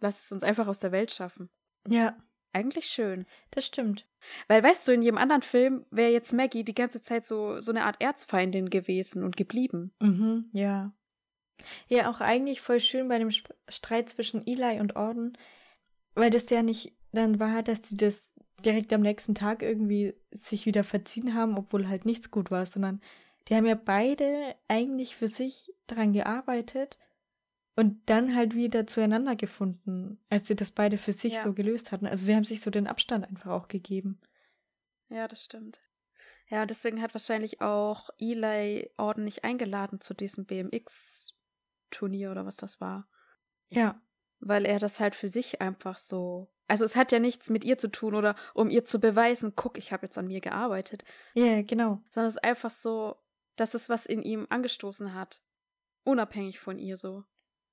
[0.01, 1.51] lass es uns einfach aus der Welt schaffen.
[1.93, 2.17] Ja.
[2.53, 3.27] Eigentlich schön.
[3.51, 4.07] Das stimmt.
[4.49, 7.71] Weil, weißt du, in jedem anderen Film wäre jetzt Maggie die ganze Zeit so, so
[7.71, 9.93] eine Art Erzfeindin gewesen und geblieben.
[10.01, 10.93] Mhm, ja.
[11.89, 13.31] Ja, auch eigentlich voll schön bei dem
[13.69, 15.37] Streit zwischen Eli und Orden,
[16.15, 20.67] weil das ja nicht dann war, dass sie das direkt am nächsten Tag irgendwie sich
[20.67, 23.01] wieder verziehen haben, obwohl halt nichts gut war, sondern
[23.49, 26.99] die haben ja beide eigentlich für sich daran gearbeitet
[27.79, 31.43] und dann halt wieder zueinander gefunden, als sie das beide für sich ja.
[31.43, 32.09] so gelöst hatten.
[32.09, 34.21] Also sie haben sich so den Abstand einfach auch gegeben.
[35.11, 35.81] Ja, das stimmt.
[36.49, 43.09] Ja, deswegen hat wahrscheinlich auch Eli ordentlich eingeladen zu diesem BMX-Turnier oder was das war.
[43.69, 44.03] Ja.
[44.41, 47.79] Weil er das halt für sich einfach so also es hat ja nichts mit ihr
[47.79, 51.03] zu tun oder um ihr zu beweisen, guck, ich habe jetzt an mir gearbeitet.
[51.33, 52.03] Ja, yeah, genau.
[52.11, 53.17] Sondern es ist einfach so,
[53.57, 55.41] dass es was in ihm angestoßen hat.
[56.05, 57.25] Unabhängig von ihr so.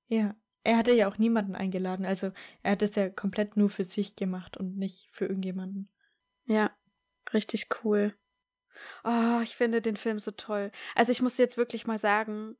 [0.08, 0.34] Ja.
[0.62, 2.04] Er hatte ja auch niemanden eingeladen.
[2.04, 2.30] Also
[2.62, 5.88] er hat es ja komplett nur für sich gemacht und nicht für irgendjemanden.
[6.46, 6.76] Ja,
[7.32, 8.16] richtig cool.
[9.04, 10.72] Oh, ich finde den Film so toll.
[10.94, 12.56] Also ich muss jetzt wirklich mal sagen,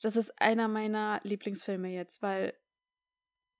[0.00, 2.58] das ist einer meiner Lieblingsfilme jetzt, weil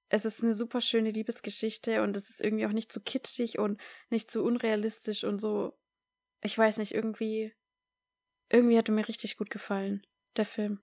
[0.09, 3.81] es ist eine super schöne Liebesgeschichte und es ist irgendwie auch nicht zu kitschig und
[4.11, 5.79] nicht zu unrealistisch und so.
[6.43, 7.55] Ich weiß nicht, irgendwie.
[8.49, 10.81] irgendwie hat er mir richtig gut gefallen, der Film.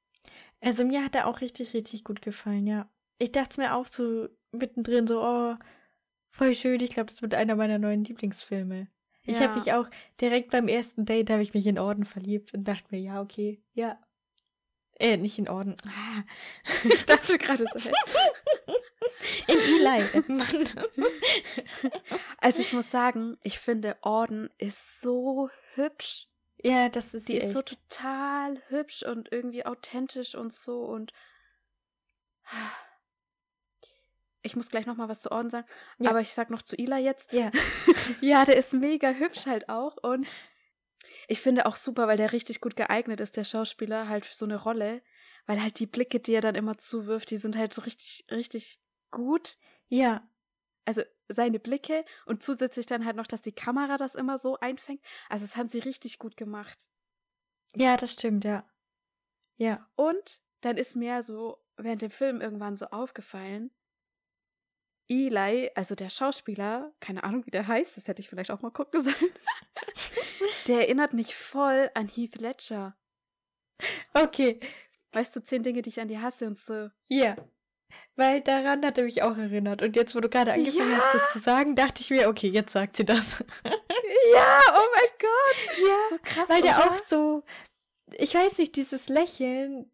[0.61, 2.89] Also mir hat er auch richtig, richtig gut gefallen, ja.
[3.17, 5.55] Ich dachte mir auch so mittendrin so, oh,
[6.31, 6.79] voll schön.
[6.81, 8.87] Ich glaube, das wird einer meiner neuen Lieblingsfilme.
[9.23, 9.45] Ich Ja.
[9.47, 9.87] habe mich auch
[10.21, 13.61] direkt beim ersten Date habe ich mich in Orden verliebt und dachte mir, ja, okay,
[13.73, 13.99] ja.
[14.99, 15.75] Äh, nicht in Orden.
[15.87, 16.23] Ah.
[16.93, 17.89] Ich dachte gerade so?
[19.47, 20.23] In Eli.
[20.27, 20.69] Mann.
[22.37, 26.27] Also ich muss sagen, ich finde Orden ist so hübsch.
[26.65, 27.77] Ja, das ist Die ist so echt.
[27.89, 31.13] total hübsch und irgendwie authentisch und so und
[34.41, 35.67] ich muss gleich noch mal was zu Orden sagen,
[35.99, 36.09] Ja.
[36.09, 37.31] aber ich sag noch zu Ila jetzt.
[37.33, 37.51] Ja.
[38.21, 40.27] Ja, der ist mega hübsch halt auch und
[41.27, 44.45] ich finde auch super, weil der richtig gut geeignet ist, der Schauspieler, halt für so
[44.45, 45.01] eine Rolle,
[45.45, 48.79] weil halt die Blicke, die er dann immer zuwirft, die sind halt so richtig, richtig
[49.11, 49.57] gut.
[49.87, 50.27] Ja.
[50.85, 55.01] Also seine Blicke und zusätzlich dann halt noch, dass die Kamera das immer so einfängt.
[55.29, 56.87] Also das haben sie richtig gut gemacht.
[57.75, 58.67] Ja, das stimmt, ja.
[59.57, 59.89] Ja.
[59.95, 63.71] Und dann ist mir so während dem Film irgendwann so aufgefallen,
[65.07, 68.71] Eli, also der Schauspieler, keine Ahnung, wie der heißt, das hätte ich vielleicht auch mal
[68.71, 69.15] gucken sollen,
[70.67, 72.97] der erinnert mich voll an Heath Ledger.
[74.13, 74.59] Okay.
[75.11, 76.89] Weißt du, zehn Dinge, die ich an dir hasse und so.
[77.07, 77.35] Ja.
[78.17, 79.81] Weil daran hat er mich auch erinnert.
[79.81, 80.97] Und jetzt, wo du gerade angefangen Ja.
[80.99, 83.43] hast, das zu sagen, dachte ich mir, okay, jetzt sagt sie das.
[84.33, 85.77] Ja, oh mein Gott.
[85.77, 85.97] Ja.
[86.09, 86.49] So krass.
[86.49, 86.91] Weil der oder?
[86.91, 87.43] auch so,
[88.13, 89.91] ich weiß nicht, dieses Lächeln,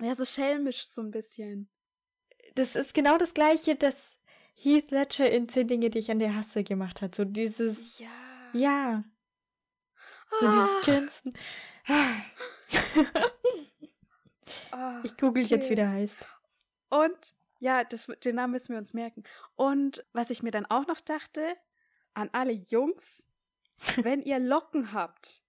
[0.00, 1.68] Ja, so schelmisch so ein bisschen.
[2.54, 4.18] das ist genau das gleiche, das
[4.54, 7.14] Heath Ledger in 10 Dinge, die ich an dir hasse, gemacht hat.
[7.14, 8.06] So dieses, Ja.
[8.54, 9.04] ja,
[10.40, 10.50] so Ah.
[10.50, 11.38] dieses Grinsen.
[11.88, 12.14] Ah,
[15.04, 16.26] Ich google jetzt, wie der heißt.
[16.88, 19.22] Und ja, das, den Namen müssen wir uns merken.
[19.54, 21.56] Und was ich mir dann auch noch dachte,
[22.14, 23.28] an alle Jungs,
[24.02, 25.42] wenn ihr Locken habt,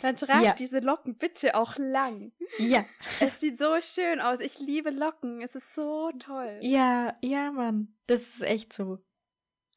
[0.00, 0.52] dann tragt Ja.
[0.54, 2.32] diese Locken bitte auch lang.
[2.58, 2.86] Ja,
[3.20, 4.40] Es sieht so schön aus.
[4.40, 5.42] Ich liebe Locken.
[5.42, 6.58] Es ist so toll.
[6.62, 7.92] ja, ja, Mann.
[8.06, 8.98] Das ist echt so.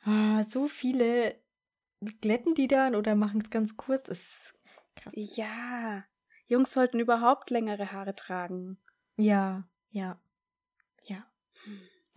[0.06, 1.42] Ah, so viele
[2.22, 4.08] glätten die dann oder machen es ganz kurz.
[4.10, 4.54] Ist
[4.96, 5.14] krass.
[5.16, 6.06] Ja.
[6.46, 8.78] Jungs sollten überhaupt längere Haare tragen.
[9.18, 10.20] Ja, ja.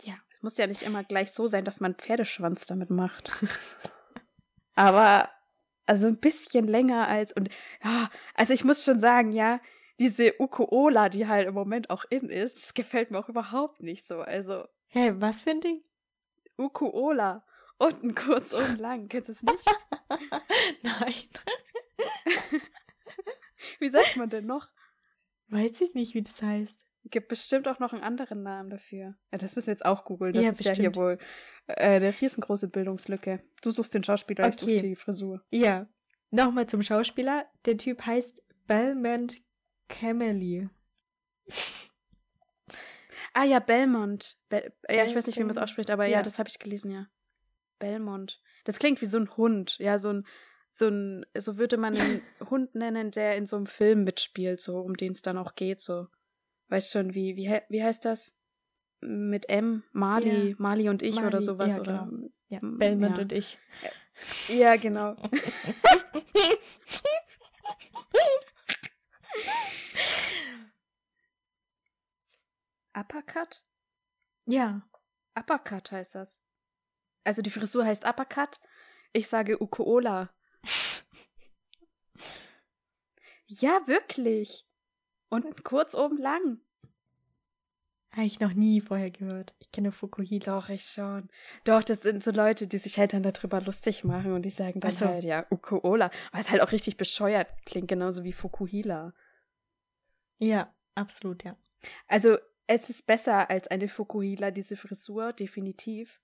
[0.03, 0.15] Ja.
[0.41, 3.31] Muss ja nicht immer gleich so sein, dass man Pferdeschwanz damit macht.
[4.75, 5.29] Aber
[5.85, 7.49] also ein bisschen länger als und
[7.83, 9.59] ja, also ich muss schon sagen, ja,
[9.99, 14.05] diese Ukola, die halt im Moment auch in ist, das gefällt mir auch überhaupt nicht
[14.05, 14.21] so.
[14.21, 15.83] Also Hä, was für ein Ding?
[16.57, 17.43] Ukola
[17.77, 19.65] unten kurz und lang, kennst du es nicht?
[20.81, 21.13] Nein.
[23.79, 24.69] Wie sagt man denn noch?
[25.49, 26.77] Weiß ich nicht, wie das heißt.
[27.09, 29.15] Gibt bestimmt auch noch einen anderen Namen dafür.
[29.31, 30.33] Ja, das müssen wir jetzt auch googeln.
[30.33, 30.95] Das Ja, ist ja hier bestimmt.
[30.97, 31.17] wohl
[31.67, 33.41] äh, eine riesengroße Bildungslücke.
[33.61, 34.81] Du suchst den Schauspieler, ich suche Okay.
[34.89, 35.39] die Frisur.
[35.49, 35.87] Ja.
[36.31, 37.45] Nochmal zum Schauspieler.
[37.65, 39.41] Der Typ heißt Belmont
[39.87, 40.69] Camely.
[43.33, 44.37] Ah ja, Belmont.
[44.49, 46.21] Bel ja, ich weiß nicht, wie man es Bel- ausspricht, aber ja, ja.
[46.21, 47.07] das habe ich gelesen, ja.
[47.79, 48.41] Belmont.
[48.65, 49.77] Das klingt wie so ein Hund.
[49.79, 50.27] Ja, so ein,
[50.71, 54.79] so ein, so würde man einen Hund nennen, der in so einem Film mitspielt, so
[54.79, 56.07] um den es dann auch geht, so.
[56.69, 58.39] Weißt schon, wie, wie, wie heißt das?
[58.99, 60.55] Mit M, Mali, Ja.
[60.57, 62.07] Mali und ich oder Mali, sowas, ja, oder?
[62.09, 62.29] genau.
[62.49, 63.23] Ja, Belmont ja.
[63.23, 63.57] und ich.
[64.47, 65.15] Ja, genau.
[72.95, 73.63] Uppercut?
[74.47, 74.81] Ja.
[75.37, 76.41] Uppercut heißt das.
[77.23, 78.59] Also die Frisur heißt Uppercut.
[79.13, 80.33] Ich sage Ukoola.
[83.45, 84.65] ja, wirklich.
[85.29, 86.59] Und kurz oben lang.
[88.11, 89.53] Habe ich noch nie vorher gehört.
[89.59, 90.53] Ich kenne Fukuhila.
[90.53, 91.29] Doch, ich schon.
[91.65, 94.79] Doch, das sind so Leute, die sich halt dann darüber lustig machen und die sagen
[94.79, 95.05] dann so.
[95.05, 96.09] halt, ja, Ukoola.
[96.31, 99.13] Was halt auch richtig bescheuert klingt, genauso wie Fukuhila.
[100.39, 101.57] Ja, absolut, ja.
[102.07, 106.21] Also, es ist besser als eine Fukuhila, diese Frisur, definitiv.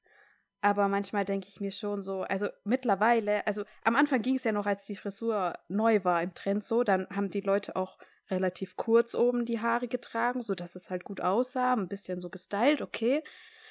[0.62, 4.54] Aber manchmal denke ich mir schon so, also mittlerweile, also am Anfang ging es ja
[4.54, 7.98] noch, als die Frisur neu war im Trend so, dann haben die Leute auch
[8.30, 12.30] relativ kurz oben die Haare getragen, so dass es halt gut aussah, ein bisschen so
[12.30, 13.24] gestylt, okay.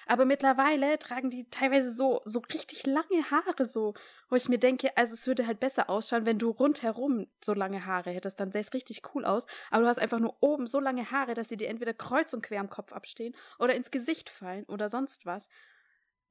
[0.06, 3.94] Aber mittlerweile tragen die teilweise so, so richtig lange Haare so,
[4.28, 7.86] wo ich mir denke, also es würde halt besser ausschauen, wenn du rundherum so lange
[7.86, 9.46] Haare hättest, dann sähe es richtig cool aus.
[9.70, 12.42] Aber du hast einfach nur oben so lange Haare, dass sie dir entweder kreuz und
[12.42, 15.48] quer am Kopf abstehen oder ins Gesicht fallen oder sonst was.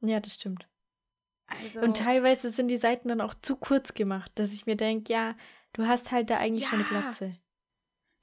[0.02, 0.68] Ja, das stimmt.
[1.48, 5.12] Also, Und teilweise sind die Seiten dann auch zu kurz gemacht, dass ich mir denke,
[5.12, 5.36] ja,
[5.74, 7.02] du hast halt da eigentlich schon eine Ja.
[7.02, 7.32] Glatze.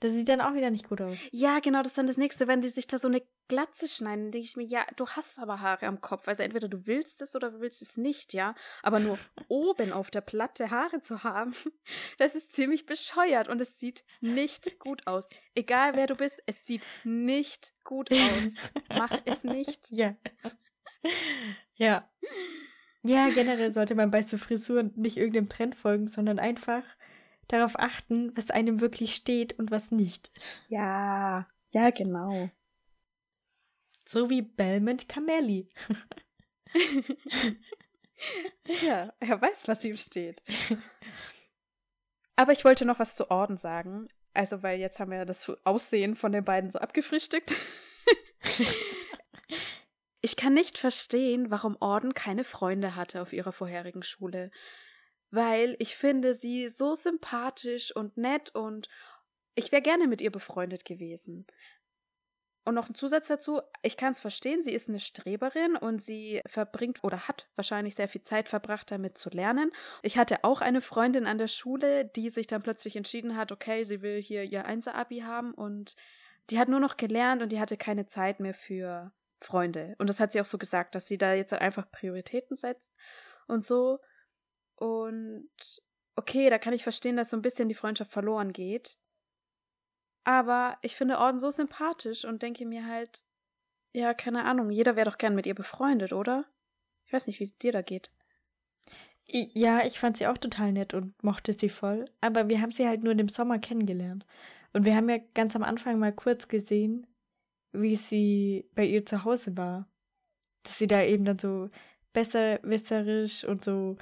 [0.00, 1.18] Das sieht dann auch wieder nicht gut aus.
[1.32, 4.30] ja, genau, das ist dann das nächste, wenn die sich da so eine Glatze schneiden,
[4.30, 6.28] denke ich mir, ja, du hast aber Haare am Kopf.
[6.28, 8.54] Also entweder du willst es oder du willst es nicht, ja.
[8.82, 11.54] Aber nur oben auf der Platte Haare zu haben,
[12.18, 15.28] das ist ziemlich bescheuert und es sieht nicht gut aus.
[15.54, 18.54] Egal wer du bist, es sieht nicht gut aus.
[18.88, 19.88] Mach es nicht.
[19.90, 20.14] Ja.
[21.74, 22.10] Ja.
[23.04, 26.84] Ja, generell sollte man bei so Frisuren nicht irgendeinem Trend folgen, sondern einfach
[27.48, 30.30] darauf achten, was einem wirklich steht und was nicht.
[30.68, 32.50] Ja, ja, genau.
[34.06, 35.68] So wie Belmont Camelli.
[38.82, 40.42] ja, er weiß, was ihm steht.
[42.36, 44.08] Aber ich wollte noch was zu Orden sagen.
[44.32, 47.56] Also, weil jetzt haben wir das Aussehen von den beiden so abgefrühstückt.
[50.20, 54.50] ich kann nicht verstehen, warum Orden keine Freunde hatte auf ihrer vorherigen Schule.
[55.30, 58.88] Weil ich finde sie so sympathisch und nett und
[59.54, 61.46] ich wäre gerne mit ihr befreundet gewesen.
[62.68, 66.42] Und noch ein Zusatz dazu, ich kann es verstehen, sie ist eine Streberin und sie
[66.46, 69.72] verbringt oder hat wahrscheinlich sehr viel Zeit verbracht, damit zu lernen.
[70.02, 73.84] Ich hatte auch eine Freundin an der Schule, die sich dann plötzlich entschieden hat, okay,
[73.84, 75.96] sie will hier ihr Einser-Abi haben und
[76.50, 79.94] die hat nur noch gelernt und die hatte keine Zeit mehr für Freunde.
[79.96, 82.94] Und das hat sie auch so gesagt, dass sie da jetzt einfach Prioritäten setzt
[83.46, 83.98] und so.
[84.78, 85.50] Und
[86.16, 88.98] okay, da kann ich verstehen, dass so ein bisschen die Freundschaft verloren geht.
[90.24, 93.22] Aber ich finde Orden so sympathisch und denke mir halt,
[93.92, 96.44] ja, keine Ahnung, jeder wäre doch gern mit ihr befreundet, oder?
[97.06, 98.10] Ich weiß nicht, wie es dir da geht.
[99.26, 102.06] Ja, ich fand sie auch total nett und mochte sie voll.
[102.20, 104.26] Aber wir haben sie halt nur im Sommer kennengelernt.
[104.72, 107.06] Und wir haben ja ganz am Anfang mal kurz gesehen,
[107.72, 109.88] wie sie bei ihr zu Hause war.
[110.62, 111.68] Dass sie da eben dann so
[112.12, 113.96] besserwisserisch und so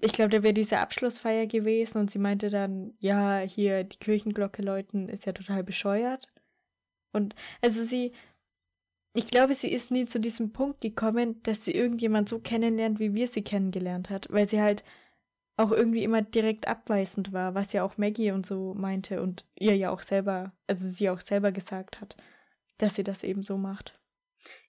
[0.00, 4.62] ich glaube, da wäre diese Abschlussfeier gewesen und sie meinte dann, ja, hier die Kirchenglocke
[4.62, 6.28] läuten ist ja total bescheuert.
[7.12, 8.12] Und also sie,
[9.14, 13.14] ich glaube, sie ist nie zu diesem Punkt gekommen, dass sie irgendjemand so kennenlernt, wie
[13.14, 14.84] wir sie kennengelernt hat, weil sie halt
[15.56, 19.76] auch irgendwie immer direkt abweisend war, was ja auch Maggie und so meinte und ihr
[19.76, 22.16] ja auch selber, also sie auch selber gesagt hat,
[22.78, 23.98] dass sie das eben so macht.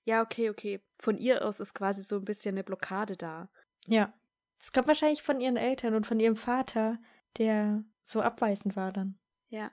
[0.03, 0.79] Ja, okay, okay.
[0.99, 3.49] Von ihr aus ist quasi so ein bisschen eine Blockade da.
[3.88, 4.13] Ja.
[4.59, 6.97] Es kommt wahrscheinlich von ihren Eltern und von ihrem Vater,
[7.37, 9.17] der so abweisend war dann.
[9.49, 9.71] Ja.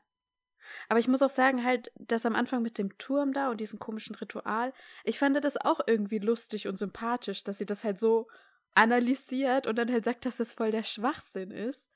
[0.88, 3.78] Aber ich muss auch sagen, halt, das am Anfang mit dem Turm da und diesem
[3.78, 4.72] komischen Ritual,
[5.04, 8.28] ich fand das auch irgendwie lustig und sympathisch, dass sie das halt so
[8.74, 11.90] analysiert und dann halt sagt, dass das voll der Schwachsinn ist.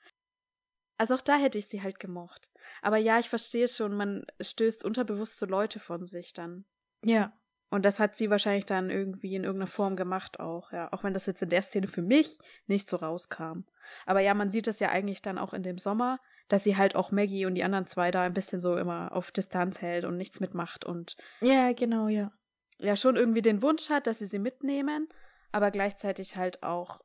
[0.99, 2.51] Also auch da hätte ich sie halt gemocht.
[2.83, 6.65] Aber ja, ich verstehe schon, man stößt unterbewusst so Leute von sich dann.
[7.05, 7.39] Ja.
[7.69, 10.93] Und das hat sie wahrscheinlich dann irgendwie in irgendeiner Form gemacht auch, ja.
[10.93, 13.65] Auch wenn das jetzt in der Szene für mich nicht so rauskam.
[14.05, 16.95] Aber ja, man sieht das ja eigentlich dann auch in dem Sommer, dass sie halt
[16.95, 20.17] auch Maggie und die anderen zwei da ein bisschen so immer auf Distanz hält und
[20.17, 21.17] nichts mitmacht und.
[21.41, 22.33] Ja, genau, ja.
[22.79, 25.09] Ja, schon irgendwie den Wunsch hat, dass sie sie mitnehmen,
[25.51, 27.01] aber gleichzeitig halt auch,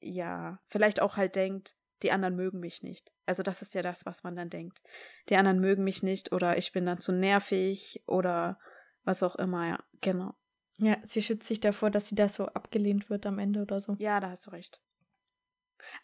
[0.00, 3.12] ja, vielleicht auch halt denkt, die anderen mögen mich nicht.
[3.24, 4.80] Also das ist ja das, was man dann denkt.
[5.28, 8.58] Die anderen mögen mich nicht oder ich bin dann zu nervig oder
[9.06, 10.34] was auch immer, ja, genau.
[10.78, 13.94] Ja, sie schützt sich davor, dass sie da so abgelehnt wird am Ende oder so.
[13.98, 14.80] Ja, da hast du recht.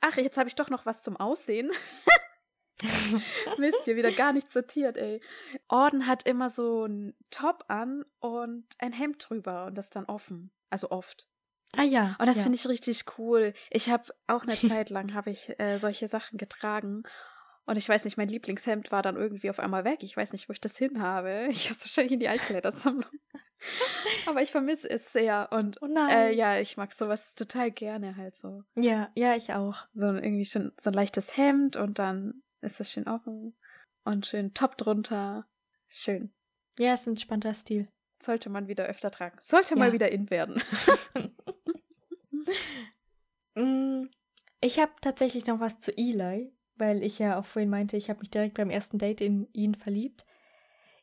[0.01, 1.71] Ach, jetzt habe ich doch noch was zum Aussehen.
[3.59, 5.21] Mist, hier wieder gar nicht sortiert, ey.
[5.69, 10.51] Orden hat immer so ein Top an und ein Hemd drüber und das dann offen.
[10.71, 11.29] Also oft.
[11.77, 12.17] Ah ja.
[12.19, 12.43] Und das ja.
[12.43, 13.55] finde ich richtig cool.
[13.71, 17.05] Ich habe auch eine Zeit lang habe ich äh, solche Sachen getragen
[17.65, 20.03] und ich weiß nicht, mein Lieblingshemd war dann irgendwie auf einmal weg.
[20.03, 21.49] Ich weiß nicht, wo ich das hin habe.
[21.51, 23.11] Ich habe es wahrscheinlich in die Altkleidersammlung.
[24.27, 25.49] Aber ich vermisse es sehr.
[25.53, 26.11] Und oh nein.
[26.11, 28.65] Äh, ja, ich mag sowas total gerne halt so.
[28.75, 29.87] Ja, ja, ich auch.
[29.95, 33.57] So irgendwie schon so ein leichtes Hemd und dann ist das schön offen
[34.05, 35.47] und schön Top drunter.
[35.89, 36.33] Ist schön.
[36.79, 37.89] Ja, ist ein entspannter Stil.
[38.21, 39.39] Sollte man wieder öfter tragen.
[39.41, 39.79] Sollte ja.
[39.79, 40.63] mal wieder in werden.
[43.55, 44.07] Mm,
[44.63, 46.51] ich habe tatsächlich noch was zu Eli
[46.83, 49.77] weil ich ja auch vorhin meinte, ich habe mich direkt beim ersten Date in ihn
[49.77, 50.27] verliebt.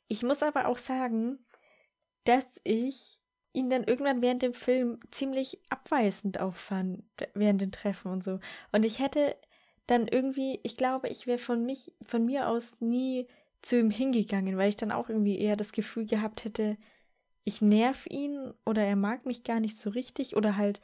[0.10, 1.40] Ich muss aber auch sagen,
[2.26, 3.22] dass ich
[3.54, 8.42] ihn dann irgendwann während dem Film ziemlich abweisend auffand, während den Treffen und so.
[8.74, 9.38] Und ich hätte
[9.88, 13.28] dann irgendwie, ich glaube, ich wäre von mich, von mir aus nie
[13.62, 16.76] zu ihm hingegangen, weil ich dann auch irgendwie eher das Gefühl gehabt hätte,
[17.46, 20.82] ich nerv ihn oder er mag mich gar nicht so richtig oder halt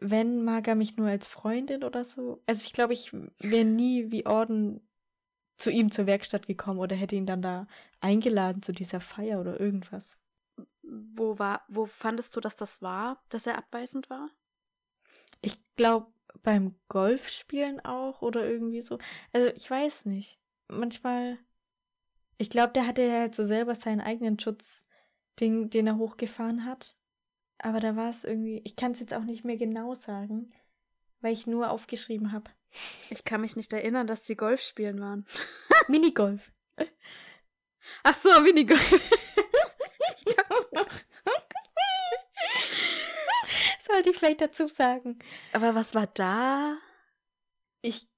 [0.00, 2.42] wenn, mag er mich nur als Freundin oder so.
[2.46, 4.80] Also ich glaube, ich wäre nie wie Orden
[5.56, 7.66] zu ihm zur Werkstatt gekommen oder hätte ihn dann da
[8.00, 10.18] eingeladen zu dieser Feier oder irgendwas.
[10.82, 14.30] Wo war, wo fandest du, dass das war, dass er abweisend war?
[15.42, 18.98] Ich glaube beim Golfspielen auch oder irgendwie so.
[19.32, 20.38] Also ich weiß nicht.
[20.68, 21.38] Manchmal
[22.38, 26.96] Ich glaube, der hatte halt so selber seinen eigenen Schutzding, den er hochgefahren hat.
[27.58, 30.52] Aber da war es irgendwie, ich kann es jetzt auch nicht mehr genau sagen,
[31.20, 32.50] weil ich nur aufgeschrieben habe.
[33.10, 35.26] Ich kann mich nicht erinnern, dass die Golf spielen waren.
[35.88, 36.52] Minigolf.
[38.02, 38.90] Ach so, Minigolf.
[43.86, 45.18] Sollte ich vielleicht dazu sagen.
[45.52, 46.78] Aber was war da?
[47.80, 48.08] Ich,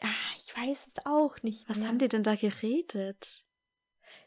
[0.00, 0.06] ah,
[0.36, 1.68] ich weiß es auch nicht.
[1.68, 1.88] Was mehr.
[1.88, 3.44] haben die denn da geredet?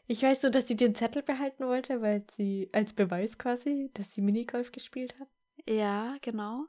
[0.06, 4.12] Ich weiß nur, dass sie den Zettel behalten wollte, weil sie als Beweis quasi, dass
[4.12, 5.28] sie Minigolf gespielt hat.
[5.68, 6.64] Ja, genau.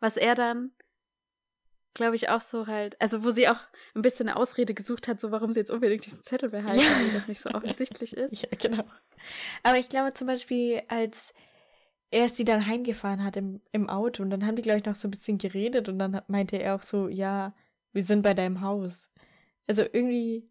[0.00, 0.72] Was er dann,
[1.94, 3.58] glaube ich, auch so halt, also wo sie auch
[3.94, 6.98] ein bisschen eine Ausrede gesucht hat, so warum sie jetzt unbedingt diesen Zettel behalten, Ja.
[6.98, 8.42] weil das nicht so offensichtlich ist.
[8.42, 8.84] Ja, genau.
[9.62, 11.32] Aber ich glaube zum Beispiel, als
[12.10, 14.94] er sie dann heimgefahren hat im, im Auto und dann haben die, glaube ich, noch
[14.94, 17.54] so ein bisschen geredet und dann hat, meinte er auch so, ja,
[17.92, 19.08] wir sind bei deinem Haus.
[19.66, 20.48] Also irgendwie,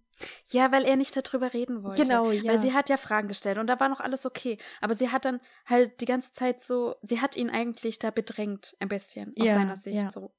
[0.49, 2.03] Ja, weil er nicht darüber reden wollte.
[2.03, 2.51] genau, ja.
[2.51, 4.57] Weil sie hat ja Fragen gestellt und da war noch alles okay.
[4.81, 8.75] Aber sie hat dann halt die ganze Zeit so, sie hat ihn eigentlich da bedrängt,
[8.79, 10.11] ein bisschen, aus Ja, seiner Sicht ja.
[10.11, 10.31] so.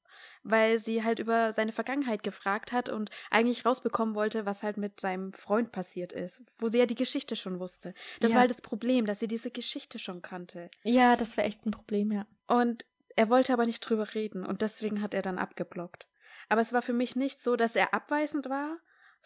[0.42, 5.00] Weil sie halt über seine Vergangenheit gefragt hat und eigentlich rausbekommen wollte, was halt mit
[5.00, 6.40] seinem Freund passiert ist.
[6.58, 7.94] Wo sie ja die Geschichte schon wusste.
[8.20, 10.70] Das war halt das Problem, dass sie diese Geschichte schon kannte.
[10.84, 12.26] ja, das war echt ein Problem, ja.
[12.46, 16.06] Und er wollte aber nicht drüber reden und deswegen hat er dann abgeblockt.
[16.48, 18.76] Aber es war für mich nicht so, dass er abweisend war,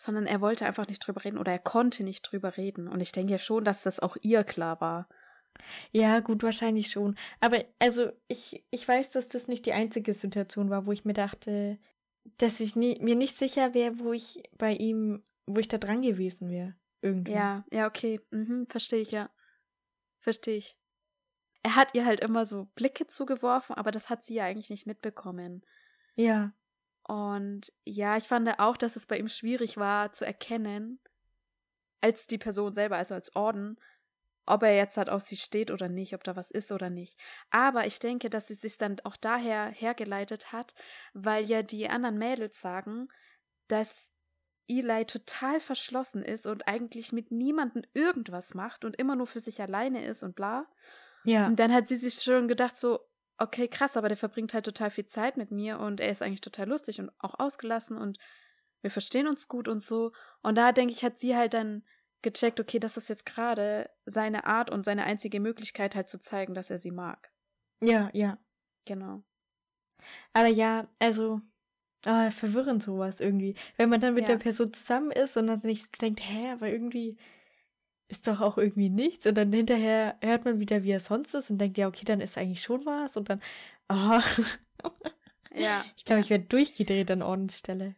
[0.00, 2.88] sondern er wollte einfach nicht drüber reden oder er konnte nicht drüber reden.
[2.88, 5.08] Und ich denke ja schon, dass das auch ihr klar war.
[5.92, 7.18] Ja, gut, wahrscheinlich schon.
[7.40, 11.12] Aber also ich, ich weiß, dass das nicht die einzige Situation war, wo ich mir
[11.12, 11.78] dachte,
[12.38, 16.00] dass ich nie, mir nicht sicher wäre, wo ich bei ihm, wo ich da dran
[16.00, 16.74] gewesen wäre.
[17.02, 17.32] Irgendwie.
[17.32, 18.20] Ja, ja, okay.
[18.30, 19.28] Mhm, verstehe ich, ja.
[20.18, 20.78] Verstehe ich.
[21.62, 24.86] Er hat ihr halt immer so Blicke zugeworfen, aber das hat sie ja eigentlich nicht
[24.86, 25.62] mitbekommen.
[26.16, 26.54] Ja.
[27.10, 31.00] Und ja, ich fand auch, dass es bei ihm schwierig war zu erkennen,
[32.00, 33.80] als die Person selber, also als Orden,
[34.46, 37.18] ob er jetzt halt auf sie steht oder nicht, ob da was ist oder nicht.
[37.50, 40.72] Aber ich denke, dass sie sich dann auch daher hergeleitet hat,
[41.12, 43.08] weil ja die anderen Mädels sagen,
[43.66, 44.12] dass
[44.68, 49.60] Eli total verschlossen ist und eigentlich mit niemandem irgendwas macht und immer nur für sich
[49.60, 50.68] alleine ist und bla.
[51.24, 51.48] Ja.
[51.48, 53.00] Und dann hat sie sich schon gedacht, so,
[53.40, 56.42] okay, krass, aber der verbringt halt total viel Zeit mit mir und er ist eigentlich
[56.42, 58.18] total lustig und auch ausgelassen und
[58.82, 60.12] wir verstehen uns gut und so.
[60.42, 61.84] Und da denke ich, hat sie halt dann
[62.22, 66.54] gecheckt, okay, das ist jetzt gerade seine Art und seine einzige Möglichkeit halt zu zeigen,
[66.54, 67.30] dass er sie mag.
[67.82, 68.38] Ja, ja.
[68.86, 69.22] Genau.
[70.32, 71.40] Aber ja, also
[72.04, 73.54] ah, verwirrend sowas irgendwie.
[73.76, 74.34] Wenn man dann mit Ja.
[74.36, 77.18] der Person zusammen ist und dann nicht denkt, hä, aber irgendwie
[78.10, 79.26] ist doch auch irgendwie nichts.
[79.26, 82.20] Und dann hinterher hört man wieder, wie er sonst ist und denkt, ja, okay, dann
[82.20, 83.16] ist eigentlich schon was.
[83.16, 83.40] Und dann,
[83.88, 84.22] ah,
[85.54, 85.84] Ja.
[85.96, 87.94] ich glaube, ich werde durchgedreht an Ordensstelle.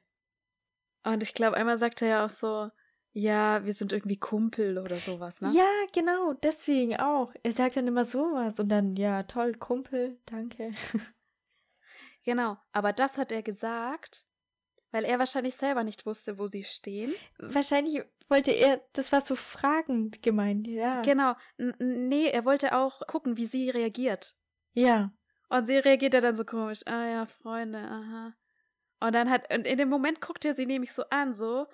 [1.05, 2.71] Und ich glaube, einmal sagt er ja auch so,
[3.15, 5.51] ja, wir sind irgendwie Kumpel oder sowas, ne?
[5.53, 7.33] Ja, genau, deswegen auch.
[7.43, 10.73] Er sagt dann immer sowas und dann, ja, toll, Kumpel, danke.
[12.25, 12.57] Genau.
[12.71, 14.25] Aber das hat er gesagt,
[14.93, 17.13] weil er wahrscheinlich selber nicht wusste, wo sie stehen.
[17.39, 21.03] Wahrscheinlich wollte er, das war so fragend gemeint, ja.
[21.03, 21.35] Genau.
[21.59, 24.37] N nee, er wollte auch gucken, wie sie reagiert.
[24.75, 25.13] Ja,
[25.49, 26.81] Und sie reagiert ja dann so komisch.
[26.87, 28.35] Ah ja, Freunde, aha.
[29.01, 31.67] Und dann hat, und in dem Moment guckt er sie nämlich so an, so,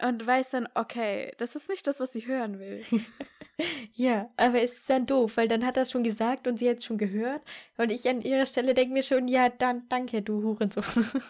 [0.00, 2.84] und weiß dann, okay, das ist nicht das, was sie hören will.
[3.92, 6.68] ja, aber es ist dann doof, weil dann hat er es schon gesagt und sie
[6.70, 7.42] hat es schon gehört.
[7.76, 10.84] Und ich an ihrer Stelle denke mir schon, ja, dann danke, du Hurensohn.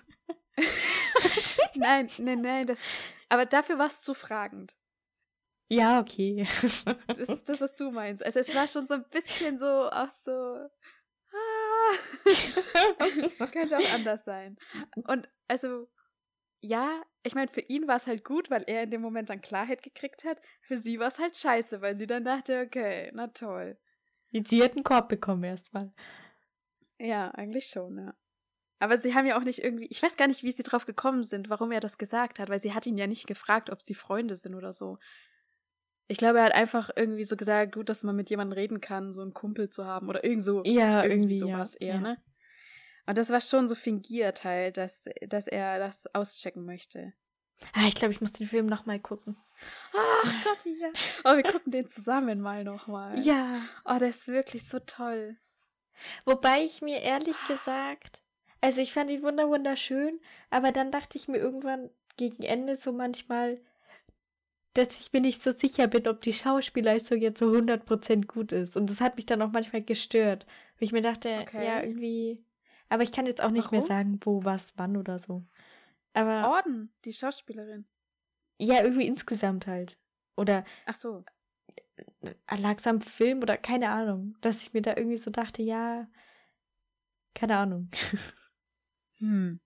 [1.74, 2.80] nein, nein, nein, das,
[3.28, 4.74] aber dafür war es zu fragend.
[5.68, 6.46] ja, okay.
[7.06, 8.24] Das ist das, was du meinst.
[8.24, 10.30] Also es war schon so ein bisschen so, auch so,
[11.32, 11.92] ah,
[13.52, 14.56] könnte auch anders sein.
[15.06, 15.88] Und also,
[16.61, 19.42] ja, ich meine, für ihn war es halt gut, weil er in dem Moment dann
[19.42, 20.40] Klarheit gekriegt hat.
[20.62, 23.78] Für sie war es halt scheiße, weil sie dann dachte, okay, na toll.
[24.32, 25.92] sie hat einen Korb bekommen erstmal.
[26.98, 28.14] Ja, eigentlich schon, ja.
[28.79, 31.24] Aber sie haben ja auch nicht irgendwie, ich weiß gar nicht, wie sie drauf gekommen
[31.24, 33.95] sind, warum er das gesagt hat, weil sie hat ihn ja nicht gefragt, ob sie
[33.95, 34.99] Freunde sind oder so.
[36.07, 39.12] Ich glaube, er hat einfach irgendwie so gesagt, gut, dass man mit jemandem reden kann,
[39.12, 40.62] so einen Kumpel zu haben oder irgend so.
[40.64, 42.01] Ja, irgendwie irgendwie, sowas ja, eher, ja.
[42.01, 42.22] ne?
[43.07, 47.14] Und das war schon so fingiert halt, dass, dass er das auschecken möchte.
[47.72, 49.37] Ah, ich glaube, ich muss den Film nochmal gucken.
[49.95, 50.89] Ach Gott, ja.
[51.24, 53.18] Oh, wir gucken den zusammen mal nochmal.
[53.18, 53.62] Ja.
[53.85, 55.37] Oh, der ist wirklich so toll.
[56.24, 58.22] Wobei ich mir ehrlich gesagt,
[58.61, 60.18] also ich fand ihn wunder wunderschön,
[60.50, 63.61] aber dann dachte ich mir irgendwann gegen Ende so manchmal,
[64.74, 68.76] dass ich mir nicht so sicher bin, ob die Schauspielleistung jetzt so 100% gut ist.
[68.76, 70.44] Und das hat mich dann auch manchmal gestört.
[70.78, 71.64] Weil ich mir dachte, Okay.
[71.64, 72.44] ja, irgendwie.
[72.88, 73.88] Aber ich kann jetzt auch nicht mehr Warum?
[73.88, 75.42] sagen, wo, was, wann oder so.
[76.14, 77.86] Aber Orden, die Schauspielerin.
[78.59, 79.98] ja, irgendwie insgesamt halt.
[80.36, 81.24] Oder Ach so.
[82.56, 86.06] lag es am Film oder keine Ahnung, dass ich mir da irgendwie so dachte, ja,
[87.34, 87.90] keine Ahnung.
[89.18, 89.60] Hm.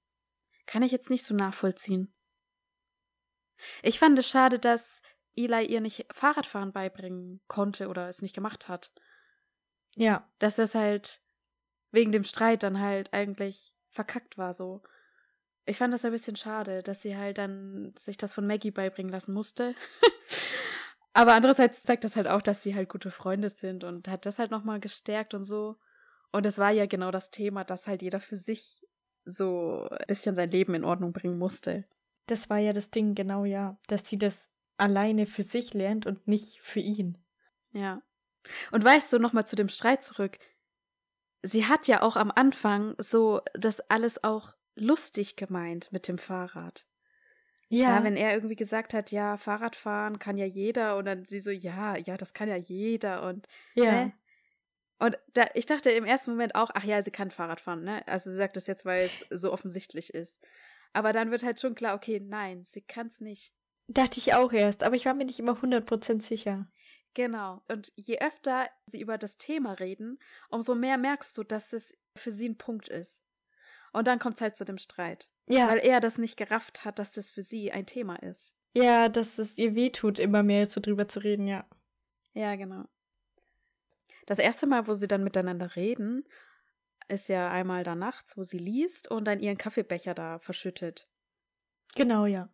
[0.67, 2.15] Kann ich jetzt nicht so nachvollziehen.
[3.83, 5.03] Ich fand es schade, dass
[5.35, 8.93] Eli ihr nicht Fahrradfahren beibringen konnte oder es nicht gemacht hat.
[9.97, 11.21] Ja, Dass das halt
[11.91, 14.83] wegen dem Streit dann halt eigentlich verkackt war so.
[15.65, 19.13] Ich fand das ein bisschen schade, dass sie halt dann sich das von Maggie beibringen
[19.13, 19.75] lassen musste.
[21.13, 24.39] Aber andererseits zeigt das halt auch, dass sie halt gute Freunde sind und hat das
[24.39, 25.77] halt nochmal gestärkt und so.
[26.33, 28.83] Und es war ja genau das Thema, dass halt jeder für sich
[29.25, 31.85] so ein bisschen sein Leben in Ordnung bringen musste.
[32.27, 36.27] das war ja das Ding, genau ja, dass sie das alleine für sich lernt und
[36.27, 37.19] nicht für ihn.
[37.73, 38.03] Ja.
[38.71, 40.39] Und weißt du, nochmal zu dem Streit zurück.
[41.43, 46.87] Sie hat ja auch am Anfang so das alles auch lustig gemeint mit dem Fahrrad.
[47.69, 51.51] Ja, wenn er irgendwie gesagt hat, ja, Fahrradfahren kann ja jeder und dann sie so,
[51.51, 54.05] ja, ja, das kann ja jeder und ja.
[54.05, 54.13] ne?
[55.03, 58.07] Und da, ich dachte im ersten Moment auch, ach ja, sie kann Fahrrad fahren, ne?
[58.07, 60.41] Also sie sagt das jetzt, weil es so offensichtlich ist.
[60.93, 63.53] Aber dann wird halt schon klar, okay, nein, sie kann es nicht.
[63.89, 66.71] Dachte ich auch erst, aber ich war mir nicht immer 100% sicher.
[67.15, 67.63] Genau.
[67.67, 72.31] Und je öfter sie über das Thema reden, umso mehr merkst du, dass es für
[72.31, 73.25] sie ein Punkt ist.
[73.93, 75.29] Und dann kommt es halt zu dem Streit.
[75.49, 78.55] Ja, Weil er das nicht gerafft hat, dass das für sie ein Thema ist.
[78.77, 81.69] ja, dass es ihr wehtut, immer mehr so drüber zu reden, ja.
[82.35, 82.85] Ja, genau.
[84.27, 86.25] Das erste Mal, wo sie dann miteinander reden,
[87.09, 91.09] ist ja einmal da nachts, wo sie liest und dann ihren Kaffeebecher da verschüttet.
[91.95, 92.49] Genau, ja.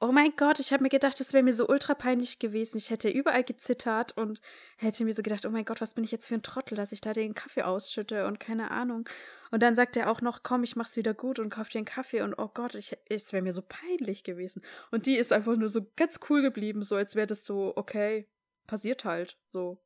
[0.00, 2.76] Oh mein Gott, ich habe mir gedacht, das wäre mir so ultra peinlich gewesen.
[2.76, 4.40] Ich hätte überall gezittert und
[4.76, 6.92] hätte mir so gedacht, oh mein Gott, was bin ich jetzt für ein Trottel, dass
[6.92, 9.08] ich da den Kaffee ausschütte und keine Ahnung.
[9.50, 11.86] Und dann sagt er auch noch, komm, ich mach's wieder gut und kauf dir einen
[11.86, 14.62] Kaffee und oh Gott, ich, es wäre mir so peinlich gewesen.
[14.90, 18.28] Und die ist einfach nur so ganz cool geblieben, so als wäre das so, okay,
[18.66, 19.83] passiert halt, so.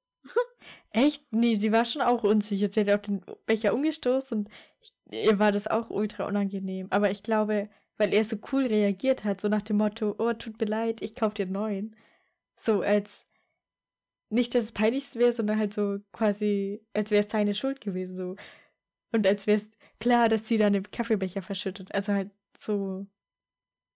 [0.91, 1.33] Echt?
[1.33, 2.71] Nee, sie war schon auch unsicher.
[2.71, 4.51] Sie hat auch den Becher umgestoßen und
[4.81, 6.89] ich, ihr war das auch ultra unangenehm.
[6.91, 10.61] Aber ich glaube, weil er so cool reagiert hat, so nach dem Motto, oh, tut
[10.61, 11.97] mir leid, ich kauf dir einen neuen.
[12.57, 13.25] So als,
[14.31, 18.17] nicht, dass es peinlichst wäre, sondern halt so quasi, als wäre es seine Schuld gewesen,
[18.17, 18.37] so.
[19.13, 21.95] Und als wäre es klar, dass sie dann den Kaffeebecher verschüttet.
[21.95, 23.05] Also halt so,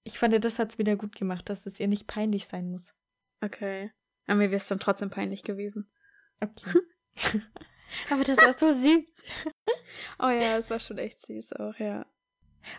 [0.04, 2.94] ich fand, das hat's wieder gut gemacht, dass es ihr nicht peinlich sein muss.
[3.40, 3.92] Okay.
[4.26, 5.90] Aber mir wäre es dann trotzdem peinlich gewesen.
[6.42, 6.80] Okay.
[8.10, 9.22] Aber das war so süß.
[10.18, 12.06] Oh ja, es war schon echt süß auch, ja.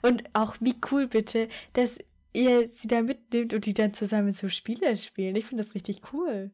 [0.01, 1.97] Und auch wie cool bitte, dass
[2.34, 5.36] ihr sie da mitnimmt und die dann zusammen so Spiele spielen.
[5.36, 6.51] Ich finde das richtig cool.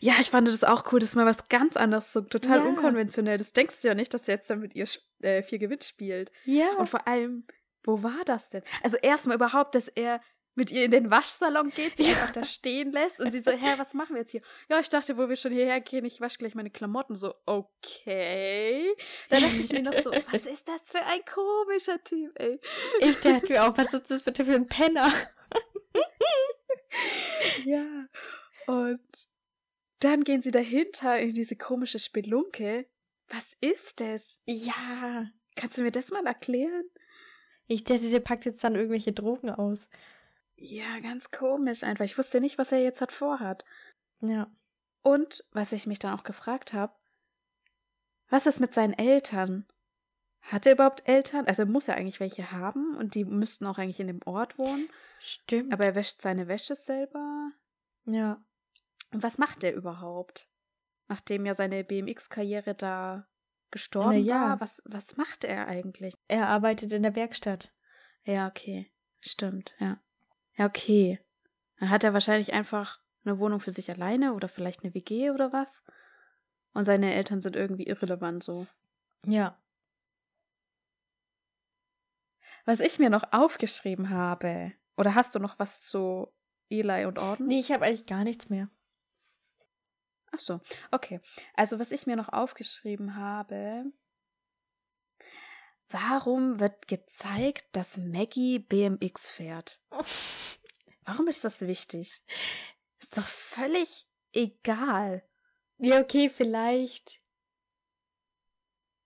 [0.00, 1.00] Ja, ich fand das auch cool.
[1.00, 2.64] Das ist mal was ganz anderes, so total Ja.
[2.66, 3.38] unkonventionell.
[3.38, 4.86] Das denkst du ja nicht, dass er jetzt dann mit ihr
[5.22, 6.30] äh, viel Gewinn spielt.
[6.44, 6.76] Ja.
[6.76, 7.46] Und vor allem,
[7.82, 8.62] wo war das denn?
[8.82, 10.20] Also erstmal überhaupt, dass er
[10.54, 12.10] mit ihr in den Waschsalon geht, sie Ja.
[12.10, 14.42] einfach da stehen lässt und sie so, hä, was machen wir jetzt hier?
[14.68, 17.14] Ja, ich dachte, wo wir schon hierher gehen, ich wasche gleich meine Klamotten.
[17.14, 18.94] So, okay.
[19.28, 22.60] Da dachte ich mir noch so, was ist das für ein komischer Typ, ey.
[23.00, 25.10] ich dachte mir auch, was ist das bitte für ein Penner?
[27.64, 28.06] Ja.
[28.66, 29.00] Und
[30.00, 32.86] dann gehen sie dahinter in diese komische Spelunke.
[33.28, 34.40] Was ist das?
[34.46, 35.26] Ja.
[35.56, 36.84] Kannst du mir das mal erklären?
[37.66, 39.88] Ich dachte, der packt jetzt dann irgendwelche Drogen aus.
[40.62, 42.04] Ja, ganz komisch einfach.
[42.04, 43.64] Ich wusste nicht, was er jetzt hat vorhat.
[44.20, 44.50] Ja.
[45.02, 46.92] Und was ich mich dann auch gefragt habe,
[48.28, 49.66] was ist mit seinen Eltern?
[50.42, 51.46] Hat er überhaupt Eltern?
[51.46, 54.58] Also er muss ja eigentlich welche haben und die müssten auch eigentlich in dem Ort
[54.58, 54.90] wohnen.
[55.18, 55.72] Stimmt.
[55.72, 57.52] Aber er wäscht seine Wäsche selber.
[58.04, 58.42] ja.
[59.12, 60.48] Und was macht er überhaupt?
[61.08, 63.26] Nachdem ja seine BMX-Karriere da
[63.72, 64.40] gestorben Na ja.
[64.50, 66.14] war, was, was macht er eigentlich?
[66.28, 67.72] Er arbeitet in der Werkstatt.
[68.22, 68.92] Ja, okay.
[69.20, 70.00] Stimmt, ja.
[70.60, 71.18] Ja, okay.
[71.78, 75.54] Dann hat er wahrscheinlich einfach eine Wohnung für sich alleine oder vielleicht eine WG oder
[75.54, 75.82] was.
[76.74, 78.66] Und seine Eltern sind irgendwie irrelevant so.
[79.24, 79.58] Ja.
[82.66, 86.30] Was ich mir noch aufgeschrieben habe, oder hast du noch was zu
[86.68, 87.46] Eli und Orden?
[87.46, 88.68] Nee, ich habe eigentlich gar nichts mehr.
[90.30, 91.22] Ach so, okay.
[91.54, 93.90] Also was ich mir noch aufgeschrieben habe,
[95.90, 99.80] warum wird gezeigt, dass Maggie BMX fährt?
[101.04, 102.22] Warum ist das wichtig?
[102.98, 105.22] Ist doch völlig egal.
[105.78, 107.20] Ja, okay, vielleicht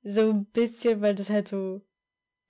[0.02, 1.80] so ein bisschen, weil das halt so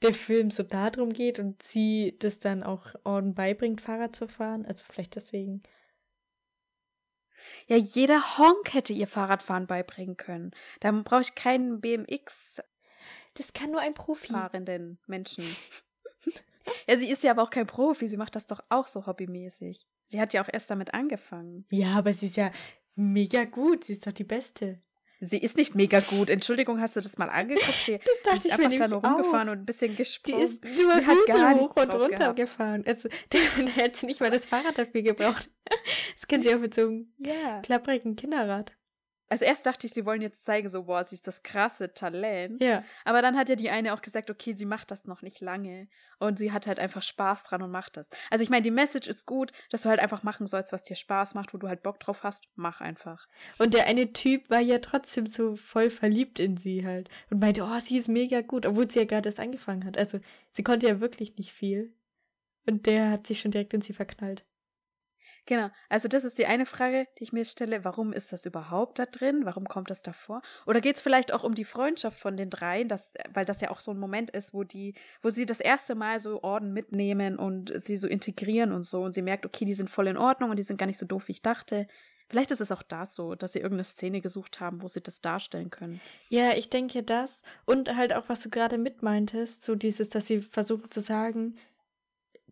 [0.03, 4.67] der Film so darum geht und sie das dann auch Orden beibringt, Fahrrad zu fahren.
[4.67, 5.63] Also vielleicht deswegen.
[7.67, 10.51] Ja, jeder Honk hätte ihr Fahrradfahren beibringen können.
[10.81, 12.74] Da brauche ich keinen BMX-fahrenden
[13.35, 14.33] Das kann nur ein Profi.
[15.07, 15.45] Menschen.
[16.89, 18.09] ja, sie ist ja aber auch kein Profi.
[18.09, 19.79] Sie macht das doch auch so hobbymäßig.
[20.07, 21.67] Sie Sie hat ja auch erst damit angefangen.
[21.71, 22.53] Ja, aber sie ist ja
[22.95, 23.85] mega gut.
[23.85, 24.77] Sie ist doch die Beste.
[25.21, 26.29] Sie ist nicht mega gut.
[26.29, 27.85] Entschuldigung, hast du das mal angeguckt?
[27.87, 29.53] Sie, Das dachte sie ist einfach da nur rumgefahren auch.
[29.53, 30.43] und ein bisschen Die gesprungen.
[30.43, 32.37] ist nur Sie hat gar hoch und runter gehabt.
[32.37, 32.85] gefahren.
[32.87, 35.51] Also, da hätte sie nicht mal das Fahrrad dafür gebraucht.
[36.15, 37.61] Das kennt ihr auch mit so einem ja.
[37.63, 38.73] klapprigen Kinderrad.
[39.35, 42.63] Also erst dachte ich, sie wollen jetzt zeigen, so, boah, sie ist das krasse Talent.
[42.63, 42.85] Ja.
[43.05, 45.89] Aber dann hat ja die eine auch gesagt, okay, sie macht das noch nicht lange.
[46.21, 48.11] Und sie hat halt einfach Spaß dran und macht das.
[48.31, 50.95] Also ich meine, die Message ist gut, dass du halt einfach machen sollst, was dir
[50.95, 52.45] Spaß macht, wo du halt Bock drauf hast.
[52.55, 53.27] Mach einfach.
[53.59, 57.09] Und der eine Typ war ja trotzdem so voll verliebt in sie halt.
[57.29, 59.99] Und meinte, oh, sie ist mega gut, obwohl sie ja gerade erst angefangen hat.
[59.99, 60.21] Also,
[60.53, 61.93] sie konnte ja wirklich nicht viel.
[62.67, 64.45] Und der hat sich schon direkt in sie verknallt.
[65.47, 65.71] Genau.
[65.89, 67.85] Also das ist die eine Frage, die ich mir stelle.
[67.85, 69.43] Warum ist das überhaupt da drin?
[69.45, 70.41] Warum kommt das davor?
[70.67, 73.71] Oder geht es vielleicht auch um die Freundschaft von den dreien, dass, weil das ja
[73.71, 77.39] auch so ein Moment ist, wo die, wo sie das erste Mal so Orden mitnehmen
[77.39, 80.51] und sie so integrieren und so und sie merkt, okay, die sind voll in Ordnung
[80.51, 81.87] und die sind gar nicht so doof, wie ich dachte.
[82.29, 85.21] Vielleicht ist es auch das so, dass sie irgendeine Szene gesucht haben, wo sie das
[85.21, 86.01] darstellen können.
[86.31, 87.43] Ja, ich denke das.
[87.67, 91.57] Und halt auch, was du gerade mitmeintest, so dieses, dass sie versuchen zu sagen,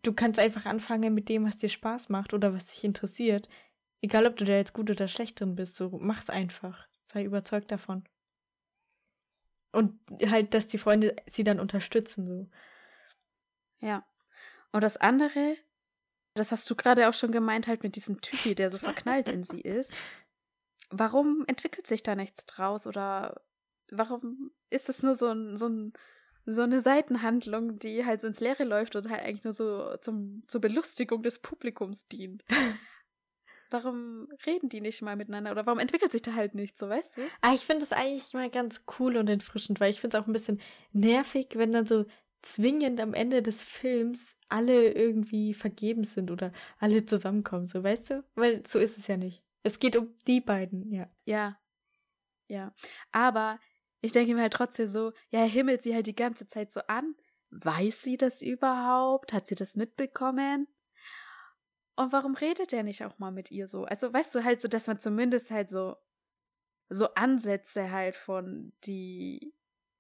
[0.03, 3.49] du kannst einfach anfangen mit dem, was dir Spaß macht oder was dich interessiert.
[4.01, 6.89] Egal, ob du da jetzt gut oder schlecht drin bist, so mach's einfach.
[7.05, 8.05] Sei überzeugt davon.
[9.71, 12.51] Und halt, dass die Freunde sie dann unterstützen, so.
[13.81, 14.07] Ja.
[14.71, 15.57] Und das andere,
[16.35, 19.45] das hast du gerade auch schon gemeint, halt mit diesem Typi, der so verknallt in
[19.45, 20.01] sie ist.
[20.91, 22.87] Warum entwickelt sich da nichts draus?
[22.87, 23.43] Oder
[23.91, 25.93] warum ist das nur so, ein, so, ein,
[26.47, 30.43] so eine Seitenhandlung, die halt so ins Leere läuft und halt eigentlich nur so zum,
[30.49, 32.45] zur Belustigung des Publikums dient?
[33.71, 35.51] Warum reden die nicht mal miteinander?
[35.51, 37.23] Oder warum entwickelt sich da halt nichts, so weißt du?
[37.41, 40.27] Ah, ich finde das eigentlich mal ganz cool und entfrischend, weil ich finde es auch
[40.27, 40.61] ein bisschen
[40.93, 42.05] nervig, wenn dann so
[42.43, 48.25] zwingend am Ende des Films alle irgendwie vergeben sind oder alle zusammenkommen, so weißt du?
[48.35, 49.43] Weil so ist es ja nicht.
[49.63, 51.09] Es geht um die beiden, ja.
[51.25, 51.59] Ja.
[52.49, 52.75] Ja.
[53.13, 53.59] Aber
[54.03, 56.81] ich denke mir halt trotzdem so, ja, er himmelt sie halt die ganze Zeit so
[56.89, 57.15] an.
[57.51, 59.33] Weiß sie das überhaupt?
[59.33, 60.67] Hat sie das mitbekommen?
[61.97, 63.85] Und warum redet er nicht auch mal mit ihr so?
[63.85, 65.97] Also, weißt du, halt so, dass man zumindest halt so,
[66.89, 69.55] so Ansätze halt von, die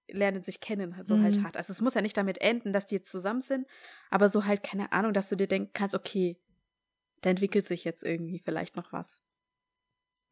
[0.09, 1.45] lernen sich kennen, so halt Mhm.
[1.45, 1.57] hat.
[1.57, 3.67] Also, es muss ja nicht damit enden, dass die jetzt zusammen sind,
[4.11, 6.39] aber so halt, keine Ahnung, dass du dir denken kannst, okay,
[7.21, 9.23] da entwickelt sich jetzt irgendwie vielleicht noch was.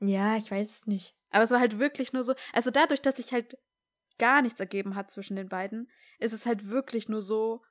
[0.01, 1.15] Ja, ich weiß es nicht.
[1.31, 3.57] Aber es war halt wirklich nur so, also dadurch, dass sich halt
[4.19, 7.63] gar nichts ergeben hat zwischen den beiden, ist es halt wirklich nur so,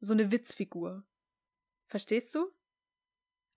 [0.00, 1.04] so eine Witzfigur.
[1.86, 2.50] Verstehst du?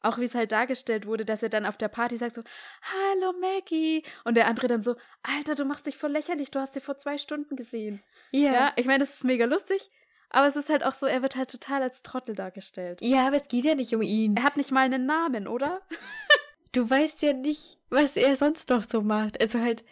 [0.01, 2.43] Auch wie es halt dargestellt wurde, dass er dann auf der Party sagt so,
[2.81, 4.03] Hallo Maggie.
[4.25, 6.97] Und der andere dann so, Alter, du machst dich voll lächerlich, du hast dir vor
[6.97, 8.03] zwei Stunden gesehen.
[8.31, 8.53] Ja.
[8.53, 9.89] Ja, ich meine, das ist mega lustig,
[10.29, 13.01] aber es ist halt auch so, er wird halt total als Trottel dargestellt.
[13.01, 14.35] Ja, aber es geht ja nicht um ihn.
[14.35, 15.81] Er hat nicht mal einen Namen, oder?
[16.73, 19.39] Du weißt ja nicht, was er sonst noch so macht.
[19.41, 19.85] Also halt,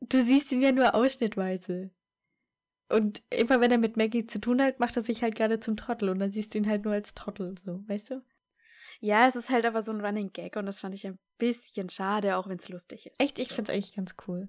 [0.00, 1.90] du siehst ihn ja nur ausschnittweise.
[2.88, 5.76] Und immer wenn er mit Maggie zu tun hat, macht er sich halt gerade zum
[5.76, 8.22] Trottel und dann siehst du ihn halt nur als Trottel, so, weißt du?
[9.00, 11.88] Ja, es ist halt aber so ein Running Gag und das fand ich ein bisschen
[11.88, 13.20] schade, auch wenn es lustig ist.
[13.20, 13.56] Echt, ich So.
[13.56, 14.48] find's eigentlich ganz cool.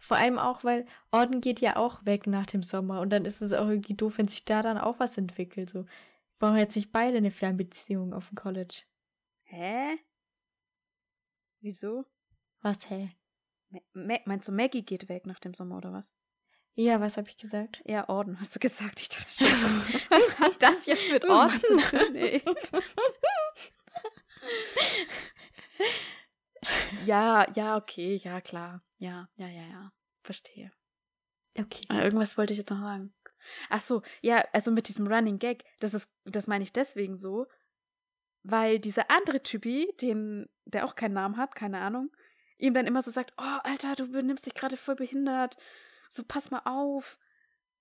[0.00, 3.42] Vor allem auch, weil Orden geht ja auch weg nach dem Sommer und dann ist
[3.42, 5.70] es auch irgendwie doof, wenn sich da dann auch was entwickelt.
[5.70, 5.86] So,
[6.38, 8.82] brauchen jetzt nicht beide eine Fernbeziehung auf dem College.
[9.44, 9.98] Hä?
[11.62, 12.04] Wieso?
[12.60, 13.16] Was, hä?
[13.94, 16.16] Ma meinst du, Maggie geht weg nach dem Sommer oder was?
[16.74, 17.80] Ja, was hab ich gesagt?
[17.84, 19.00] Ja, Orden, hast du gesagt.
[19.00, 19.68] Ich dachte schon so,
[20.10, 22.16] was hat das jetzt mit Orden zu tun,
[27.04, 28.82] ja, ja, okay, ja, klar.
[28.98, 29.92] Ja, ja, ja, ja.
[30.24, 30.72] Verstehe.
[31.56, 31.82] Okay.
[31.88, 33.14] Ah, irgendwas wollte ich jetzt noch sagen.
[33.68, 37.46] Ach so, ja, also mit diesem Running Gag, das ist, das meine ich deswegen so,
[38.42, 42.10] weil dieser andere Typi, den, der auch keinen Namen hat, keine Ahnung,
[42.58, 45.56] ihm dann immer so sagt, oh, Alter, du benimmst dich gerade voll behindert,
[46.10, 47.18] so pass mal auf.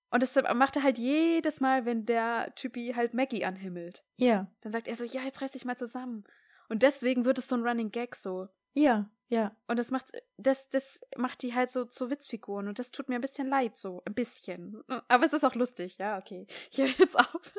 [0.10, 4.04] Und das macht er halt jedes Mal, wenn der Typi halt Maggie anhimmelt.
[4.18, 6.26] Ja, Dann sagt er so, ja, jetzt reiß dich mal zusammen.
[6.68, 8.48] Und deswegen wird es so ein Running Gag so.
[8.74, 9.56] ja, ja.
[9.68, 12.68] Und das macht, das, das macht die halt so zu Witzfiguren.
[12.68, 14.02] Und das tut mir ein bisschen leid, so.
[14.04, 14.84] Ein bisschen.
[15.08, 15.98] Aber es ist auch lustig.
[16.00, 16.46] Ja, okay.
[16.70, 17.54] Ich höre jetzt auf.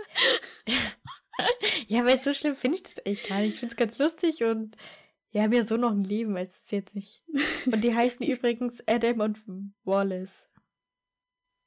[1.88, 3.55] Ja, weil so schlimm finde ich das echt gar nicht.
[3.55, 4.76] Ich finde es ganz lustig und
[5.30, 7.22] wir haben ja so noch ein Leben, als es jetzt nicht.
[7.66, 9.43] Und die heißen übrigens Adam und
[9.84, 10.49] Wallace.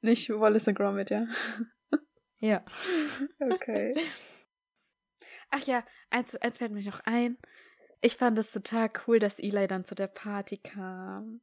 [0.02, 1.26] Nicht Wallace und Gromit, ja.
[2.38, 2.64] Ja.
[3.40, 3.94] Okay.
[5.50, 7.38] Ach ja, eins, eins fällt mir noch ein.
[8.00, 11.40] Ich fand es total cool, dass Eli dann zu der Party kam.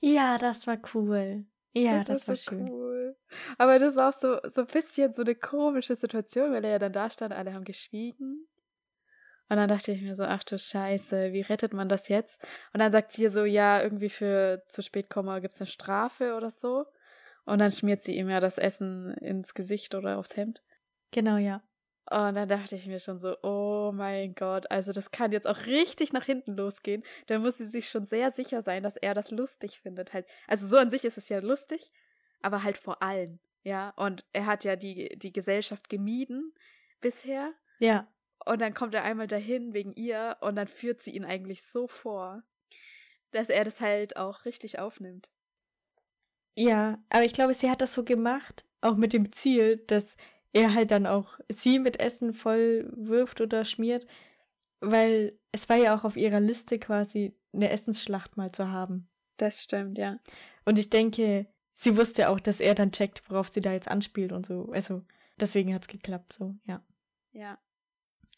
[0.00, 1.46] Ja, das war cool.
[1.74, 2.68] Ja, das, war, so schön.
[2.68, 3.16] cool.
[3.58, 6.78] Aber das war auch so, so ein bisschen so eine komische Situation, weil er ja
[6.78, 8.46] dann da stand, alle haben geschwiegen.
[9.48, 12.42] Und dann dachte ich mir so, ach du Scheiße, wie rettet man das jetzt?
[12.72, 16.34] Und dann sagt sie so, ja, irgendwie für zu spät kommen gibt es eine Strafe
[16.34, 16.86] oder so.
[17.44, 20.62] Und dann schmiert sie ihm ja das Essen ins Gesicht oder aufs Hemd.
[21.10, 21.62] Genau, ja.
[22.10, 25.66] Und dann dachte ich mir schon so, oh mein Gott, also das kann jetzt auch
[25.66, 27.04] richtig nach hinten losgehen.
[27.26, 30.12] Da muss sie sich schon sehr sicher sein, dass er das lustig findet.
[30.12, 30.26] Halt.
[30.48, 31.92] Also so an sich ist es ja lustig,
[32.42, 33.90] aber halt vor allem, ja.
[33.90, 36.52] Und er hat ja die, die Gesellschaft gemieden
[37.00, 37.52] bisher.
[37.78, 38.12] Ja.
[38.44, 41.86] Und dann kommt er einmal dahin wegen ihr und dann führt sie ihn eigentlich so
[41.86, 42.42] vor,
[43.30, 45.30] dass er das halt auch richtig aufnimmt.
[46.54, 50.16] Ja, aber ich glaube, sie hat das so gemacht, auch mit dem Ziel, dass
[50.52, 54.06] er halt dann auch sie mit Essen voll wirft oder schmiert,
[54.80, 59.08] weil es war ja auch auf ihrer Liste quasi eine Essensschlacht mal zu haben.
[59.36, 60.18] Das stimmt, ja.
[60.64, 64.32] Und ich denke, sie wusste auch, dass er dann checkt, worauf sie da jetzt anspielt
[64.32, 64.68] und so.
[64.72, 65.02] Also,
[65.38, 66.82] deswegen hat's geklappt, so, ja.
[67.32, 67.58] Ja.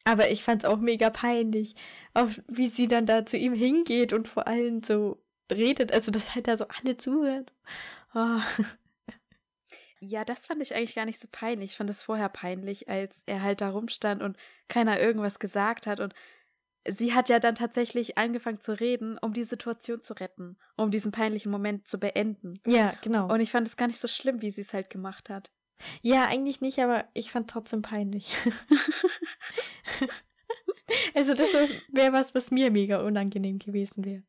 [0.04, 1.74] Aber ich fand's auch mega peinlich,
[2.12, 6.34] auch wie sie dann da zu ihm hingeht und vor allem so redet, also dass
[6.34, 7.52] halt da so alle zuhört.
[8.14, 8.40] Oh.
[10.04, 11.72] Ja, das fand ich eigentlich gar nicht so peinlich.
[11.72, 14.36] Ich fand es vorher peinlich, als er halt da rumstand und
[14.68, 16.00] keiner irgendwas gesagt hat.
[16.00, 16.14] Und
[16.86, 21.12] sie hat ja dann tatsächlich angefangen zu reden, um die Situation zu retten, um diesen
[21.12, 22.54] peinlichen Moment zu beenden.
[22.66, 23.32] Ja, genau.
[23.32, 25.50] Und ich fand es gar nicht so schlimm, wie sie es halt gemacht hat.
[26.02, 28.36] Ja, eigentlich nicht, aber ich fand trotzdem peinlich.
[31.14, 31.48] also das
[31.88, 34.22] wäre was, was mir mega unangenehm gewesen wäre.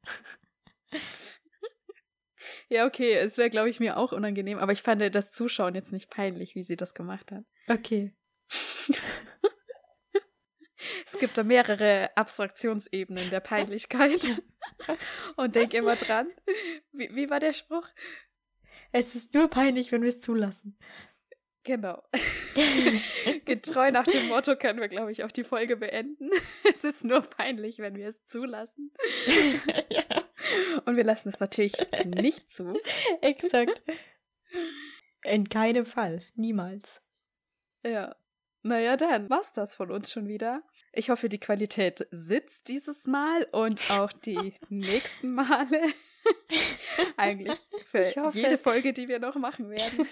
[2.70, 5.94] Ja, okay, es wäre, glaube ich, mir auch unangenehm, aber ich fand das Zuschauen jetzt
[5.94, 7.44] nicht peinlich, wie sie das gemacht hat.
[7.68, 8.14] Okay.
[11.06, 14.42] es gibt da mehrere Abstraktionsebenen der Peinlichkeit.
[15.36, 16.28] Und denk immer dran.
[16.92, 17.88] Wie, wie war der Spruch?
[18.92, 20.78] Es ist nur peinlich, wenn wir es zulassen.
[21.66, 22.04] Genau.
[23.46, 26.30] Getreu nach dem Motto können wir, glaube ich, auch die Folge beenden.
[26.64, 28.92] Es ist nur peinlich, wenn wir es zulassen.
[29.90, 30.04] ja.
[30.86, 31.76] Und wir lassen es natürlich
[32.06, 32.80] nicht zu.
[33.22, 33.82] Exakt.
[35.24, 36.22] In keinem Fall.
[36.36, 37.02] Niemals.
[37.84, 38.16] Ja.
[38.62, 40.64] Naja, dann war's das von uns schon wieder.
[40.92, 45.84] Ich hoffe, die Qualität sitzt dieses Mal und auch die nächsten Male.
[47.18, 50.08] Eigentlich für jede Folge, die wir noch machen werden.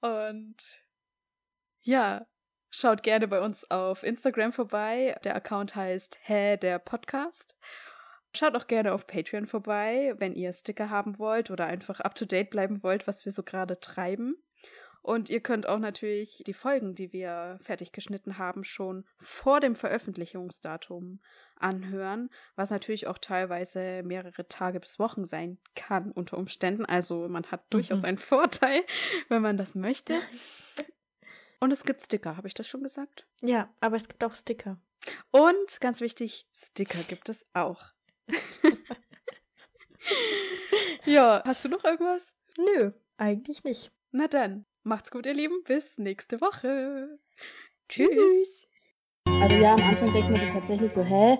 [0.00, 0.56] und
[1.82, 2.26] ja,
[2.70, 5.18] schaut gerne bei uns auf Instagram vorbei.
[5.24, 7.54] Der Account heißt Hä, der Podcast.
[8.34, 12.24] Schaut auch gerne auf Patreon vorbei, wenn ihr Sticker haben wollt oder einfach up to
[12.24, 14.36] date bleiben wollt, was wir so gerade treiben.
[15.02, 19.74] Und ihr könnt auch natürlich die Folgen, die wir fertig geschnitten haben, schon vor dem
[19.74, 21.20] Veröffentlichungsdatum
[21.56, 26.84] anhören, was natürlich auch teilweise mehrere Tage bis Wochen sein kann unter Umständen.
[26.84, 28.04] Also man hat durchaus mhm.
[28.04, 28.82] einen Vorteil,
[29.28, 30.14] wenn man das möchte.
[31.60, 33.26] Und es gibt Sticker, habe ich das schon gesagt?
[33.40, 34.78] Ja, aber es gibt auch Sticker.
[35.30, 37.94] Und ganz wichtig, Sticker gibt es auch.
[41.08, 42.34] Ja, hast du noch irgendwas?
[42.58, 43.90] Nö, eigentlich nicht.
[44.10, 45.62] Na dann, macht's gut, ihr Lieben.
[45.64, 47.18] Bis nächste Woche.
[47.88, 48.66] Tschüss.
[49.24, 51.38] Also ja, am Anfang denkt man sich tatsächlich so, hä?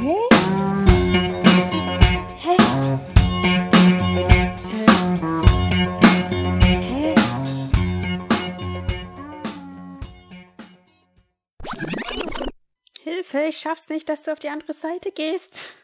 [0.00, 0.16] Hä?
[2.36, 2.56] Hä?
[6.80, 7.14] Hä?
[13.02, 15.77] Hilfe, ich schaff's nicht, dass du auf die andere Seite gehst.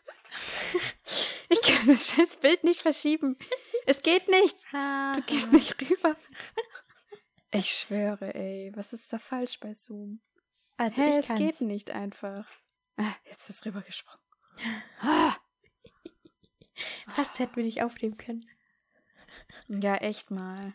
[1.85, 3.37] Kann das scheiß Bild nicht verschieben.
[3.87, 4.57] Es geht nicht.
[4.73, 6.17] Du gehst nicht rüber.
[7.53, 10.21] Ich schwöre, ey, was ist da falsch bei Zoom?
[10.77, 12.47] Also hey, es geht nicht einfach.
[12.97, 14.21] Ah, jetzt ist rübergesprungen.
[15.01, 15.35] Ah.
[17.07, 18.45] Fast hätten wir dich aufnehmen können.
[19.69, 20.75] Ja, echt mal.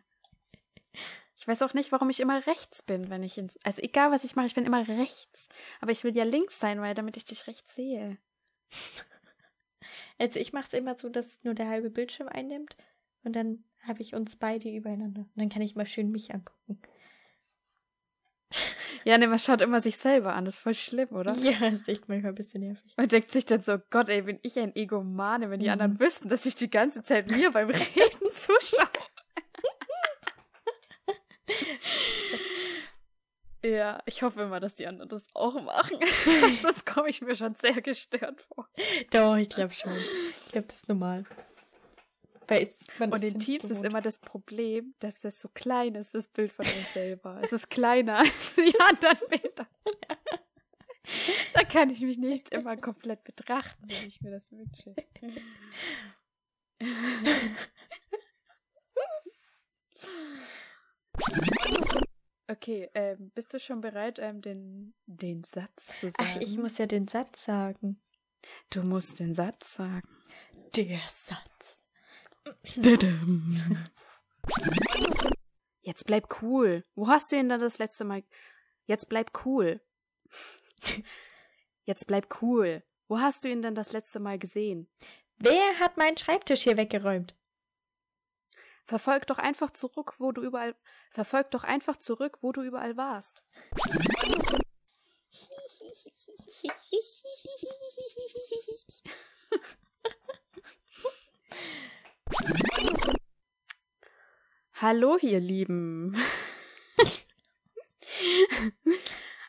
[1.35, 3.57] Ich weiß auch nicht, warum ich immer rechts bin, wenn ich ins.
[3.65, 5.49] Also egal, was ich mache, ich bin immer rechts.
[5.81, 8.17] Aber ich will ja links sein, weil damit ich dich rechts sehe.
[10.17, 12.75] Also ich mache es immer so, dass nur der halbe Bildschirm einnimmt
[13.23, 15.21] und dann habe ich uns beide übereinander.
[15.21, 16.79] Und dann kann ich mal schön mich angucken.
[19.05, 20.43] Ja, ne, man schaut immer sich selber an.
[20.43, 21.33] Das ist voll schlimm, oder?
[21.35, 22.93] Ja, das ist echt manchmal ein bisschen nervig.
[22.97, 25.73] Man denkt sich dann so, Gott, ey, bin ich ein Egomane, wenn die mhm.
[25.73, 28.89] anderen wüssten, dass ich die ganze Zeit mir beim Reden zuschaue.
[33.63, 35.97] Ja, ich hoffe immer, dass die anderen das auch machen.
[36.61, 38.69] Sonst komme ich mir schon sehr gestört vor.
[39.11, 39.95] Doch, ich glaube schon.
[40.45, 41.25] Ich glaube, das ist normal.
[42.47, 42.67] Weil
[42.99, 46.65] und in Teams ist immer das Problem, dass das so klein ist, das Bild von
[46.65, 47.39] uns selber.
[47.43, 49.67] es ist kleiner als die anderen Bilder.
[51.53, 54.95] da kann ich mich nicht immer komplett betrachten, so wie ich mir das wünsche.
[62.61, 66.15] Okay, ähm, bist du schon bereit, ähm, den, den Satz zu sagen?
[66.17, 68.01] Ach, ich muss ja den Satz sagen.
[68.69, 70.09] Du musst den Satz sagen.
[70.75, 71.87] Der Satz.
[72.75, 73.87] Dadam.
[75.83, 76.83] Jetzt bleib cool.
[76.95, 78.23] Wo hast du ihn dann das letzte Mal?
[78.87, 79.79] Jetzt bleib cool.
[81.85, 82.83] Jetzt bleib cool.
[83.07, 84.89] Wo hast du ihn denn das letzte Mal gesehen?
[85.37, 87.35] Wer hat meinen Schreibtisch hier weggeräumt?
[88.83, 90.75] Verfolg doch einfach zurück, wo du überall.
[91.09, 93.43] Verfolg doch einfach zurück, wo du überall warst.
[104.81, 106.15] Hallo, ihr Lieben.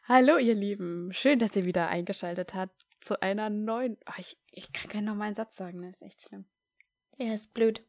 [0.08, 1.12] Hallo, ihr Lieben.
[1.12, 3.96] Schön, dass ihr wieder eingeschaltet habt zu einer neuen.
[4.08, 6.46] Oh, ich, ich kann keinen normalen Satz sagen, das ist echt schlimm.
[7.16, 7.84] Ja, ist blöd.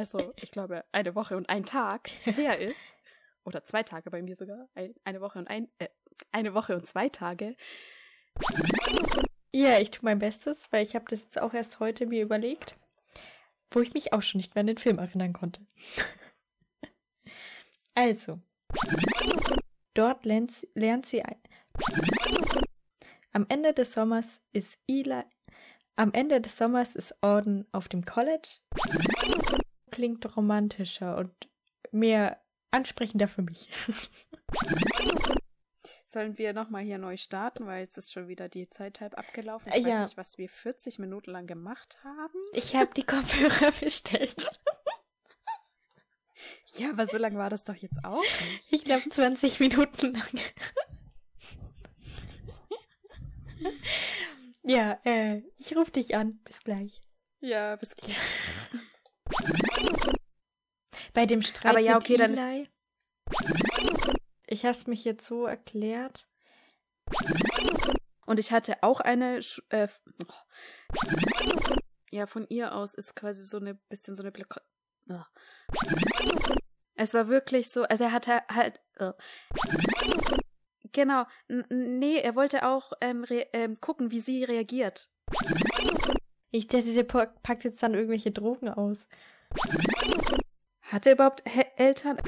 [0.00, 2.80] Also, ich glaube, eine Woche und ein Tag her ist,
[3.44, 5.88] oder zwei Tage bei mir sogar, ein, eine Woche und ein, äh,
[6.32, 7.54] eine Woche und zwei Tage.
[9.52, 12.76] Ja, ich tue mein Bestes, weil ich habe das jetzt auch erst heute mir überlegt,
[13.70, 15.66] wo ich mich auch schon nicht mehr an den Film erinnern konnte.
[17.94, 18.40] Also,
[19.92, 21.36] dort lernt, lernt sie ein.
[23.32, 25.24] Am Ende des Sommers ist Eli.
[25.96, 28.60] Am Ende des Sommers ist Orden auf dem College.
[29.90, 31.32] Klingt romantischer und
[31.92, 33.68] mehr ansprechender für mich.
[36.04, 39.72] Sollen wir nochmal hier neu starten, weil jetzt ist schon wieder die Zeit halb abgelaufen.
[39.72, 40.00] Ich Ja.
[40.00, 42.34] weiß nicht, was wir 40 Minuten lang gemacht haben.
[42.52, 44.50] Ich habe die Kopfhörer bestellt.
[46.76, 48.22] Ja, aber so lange war das doch jetzt auch
[48.52, 48.72] nicht.
[48.72, 50.40] Ich glaube 20 Minuten lang.
[54.62, 56.40] ja, äh, ich rufe dich an.
[56.44, 57.02] Bis gleich.
[57.40, 58.16] Ja, bis gleich.
[61.12, 62.68] Bei dem Streit Aber ja, mit okay, dann ist- Eli.
[64.46, 66.28] Ich habe mich jetzt so erklärt.
[68.26, 69.38] Und ich hatte auch eine.
[69.38, 69.88] Sch- Äh,
[70.22, 70.32] oh.
[72.10, 74.60] ja, von ihr aus ist quasi so eine bisschen so eine Block.
[75.08, 75.22] Oh.
[76.94, 78.80] Es war wirklich so, also er hatte halt.
[78.98, 79.12] Oh.
[80.92, 81.24] Genau,
[81.68, 85.08] nee, er wollte auch ähm, ähm, gucken, wie sie reagiert.
[86.50, 89.06] Ich dachte, der pa- packt jetzt dann irgendwelche Drogen aus.
[90.82, 92.18] Hat er überhaupt He Eltern?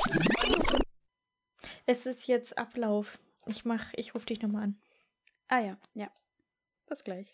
[1.87, 3.19] Es ist jetzt Ablauf.
[3.47, 4.81] Ich mach, ich rufe dich nochmal an.
[5.49, 6.09] Ah ja, ja.
[6.89, 7.33] Bis gleich.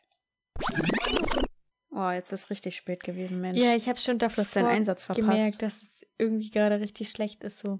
[1.91, 3.59] Oh, jetzt ist richtig spät gewesen, Mensch.
[3.59, 5.29] Ja, ich habe schon davor hast deinen Einsatz verpasst.
[5.29, 7.79] gemerkt, dass es irgendwie gerade richtig schlecht ist so.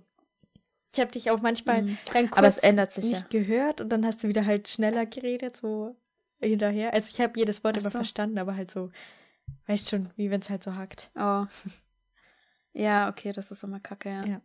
[0.95, 1.99] Ich habe dich auch manchmal Mhm.
[2.13, 5.07] dann kurz Aber es ändert sich nicht gehört und dann hast du wieder halt schneller
[5.07, 5.95] geredet, so
[6.41, 6.93] hinterher.
[6.95, 7.99] Also ich habe jedes Wort Ach immer so.
[7.99, 8.91] verstanden, aber halt so,
[9.67, 11.11] weißt schon, wie wenn es halt so hackt.
[11.15, 11.47] Oh.
[12.79, 14.25] Ja, okay, das ist immer kacke, ja.
[14.25, 14.41] Ja.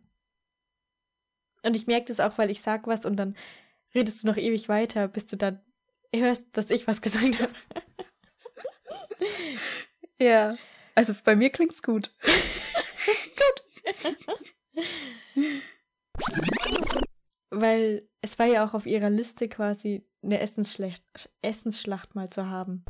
[1.62, 3.36] Und ich merke das auch, weil ich sag was und dann
[3.94, 5.60] redest du noch ewig weiter, bis du dann
[6.12, 7.54] hörst, dass ich was gesagt habe.
[10.18, 10.56] Ja.
[10.96, 12.10] Also bei mir klingt's gut.
[17.50, 22.84] Weil es war ja auch auf ihrer Liste quasi eine Essensschlacht, Essensschlacht mal zu haben.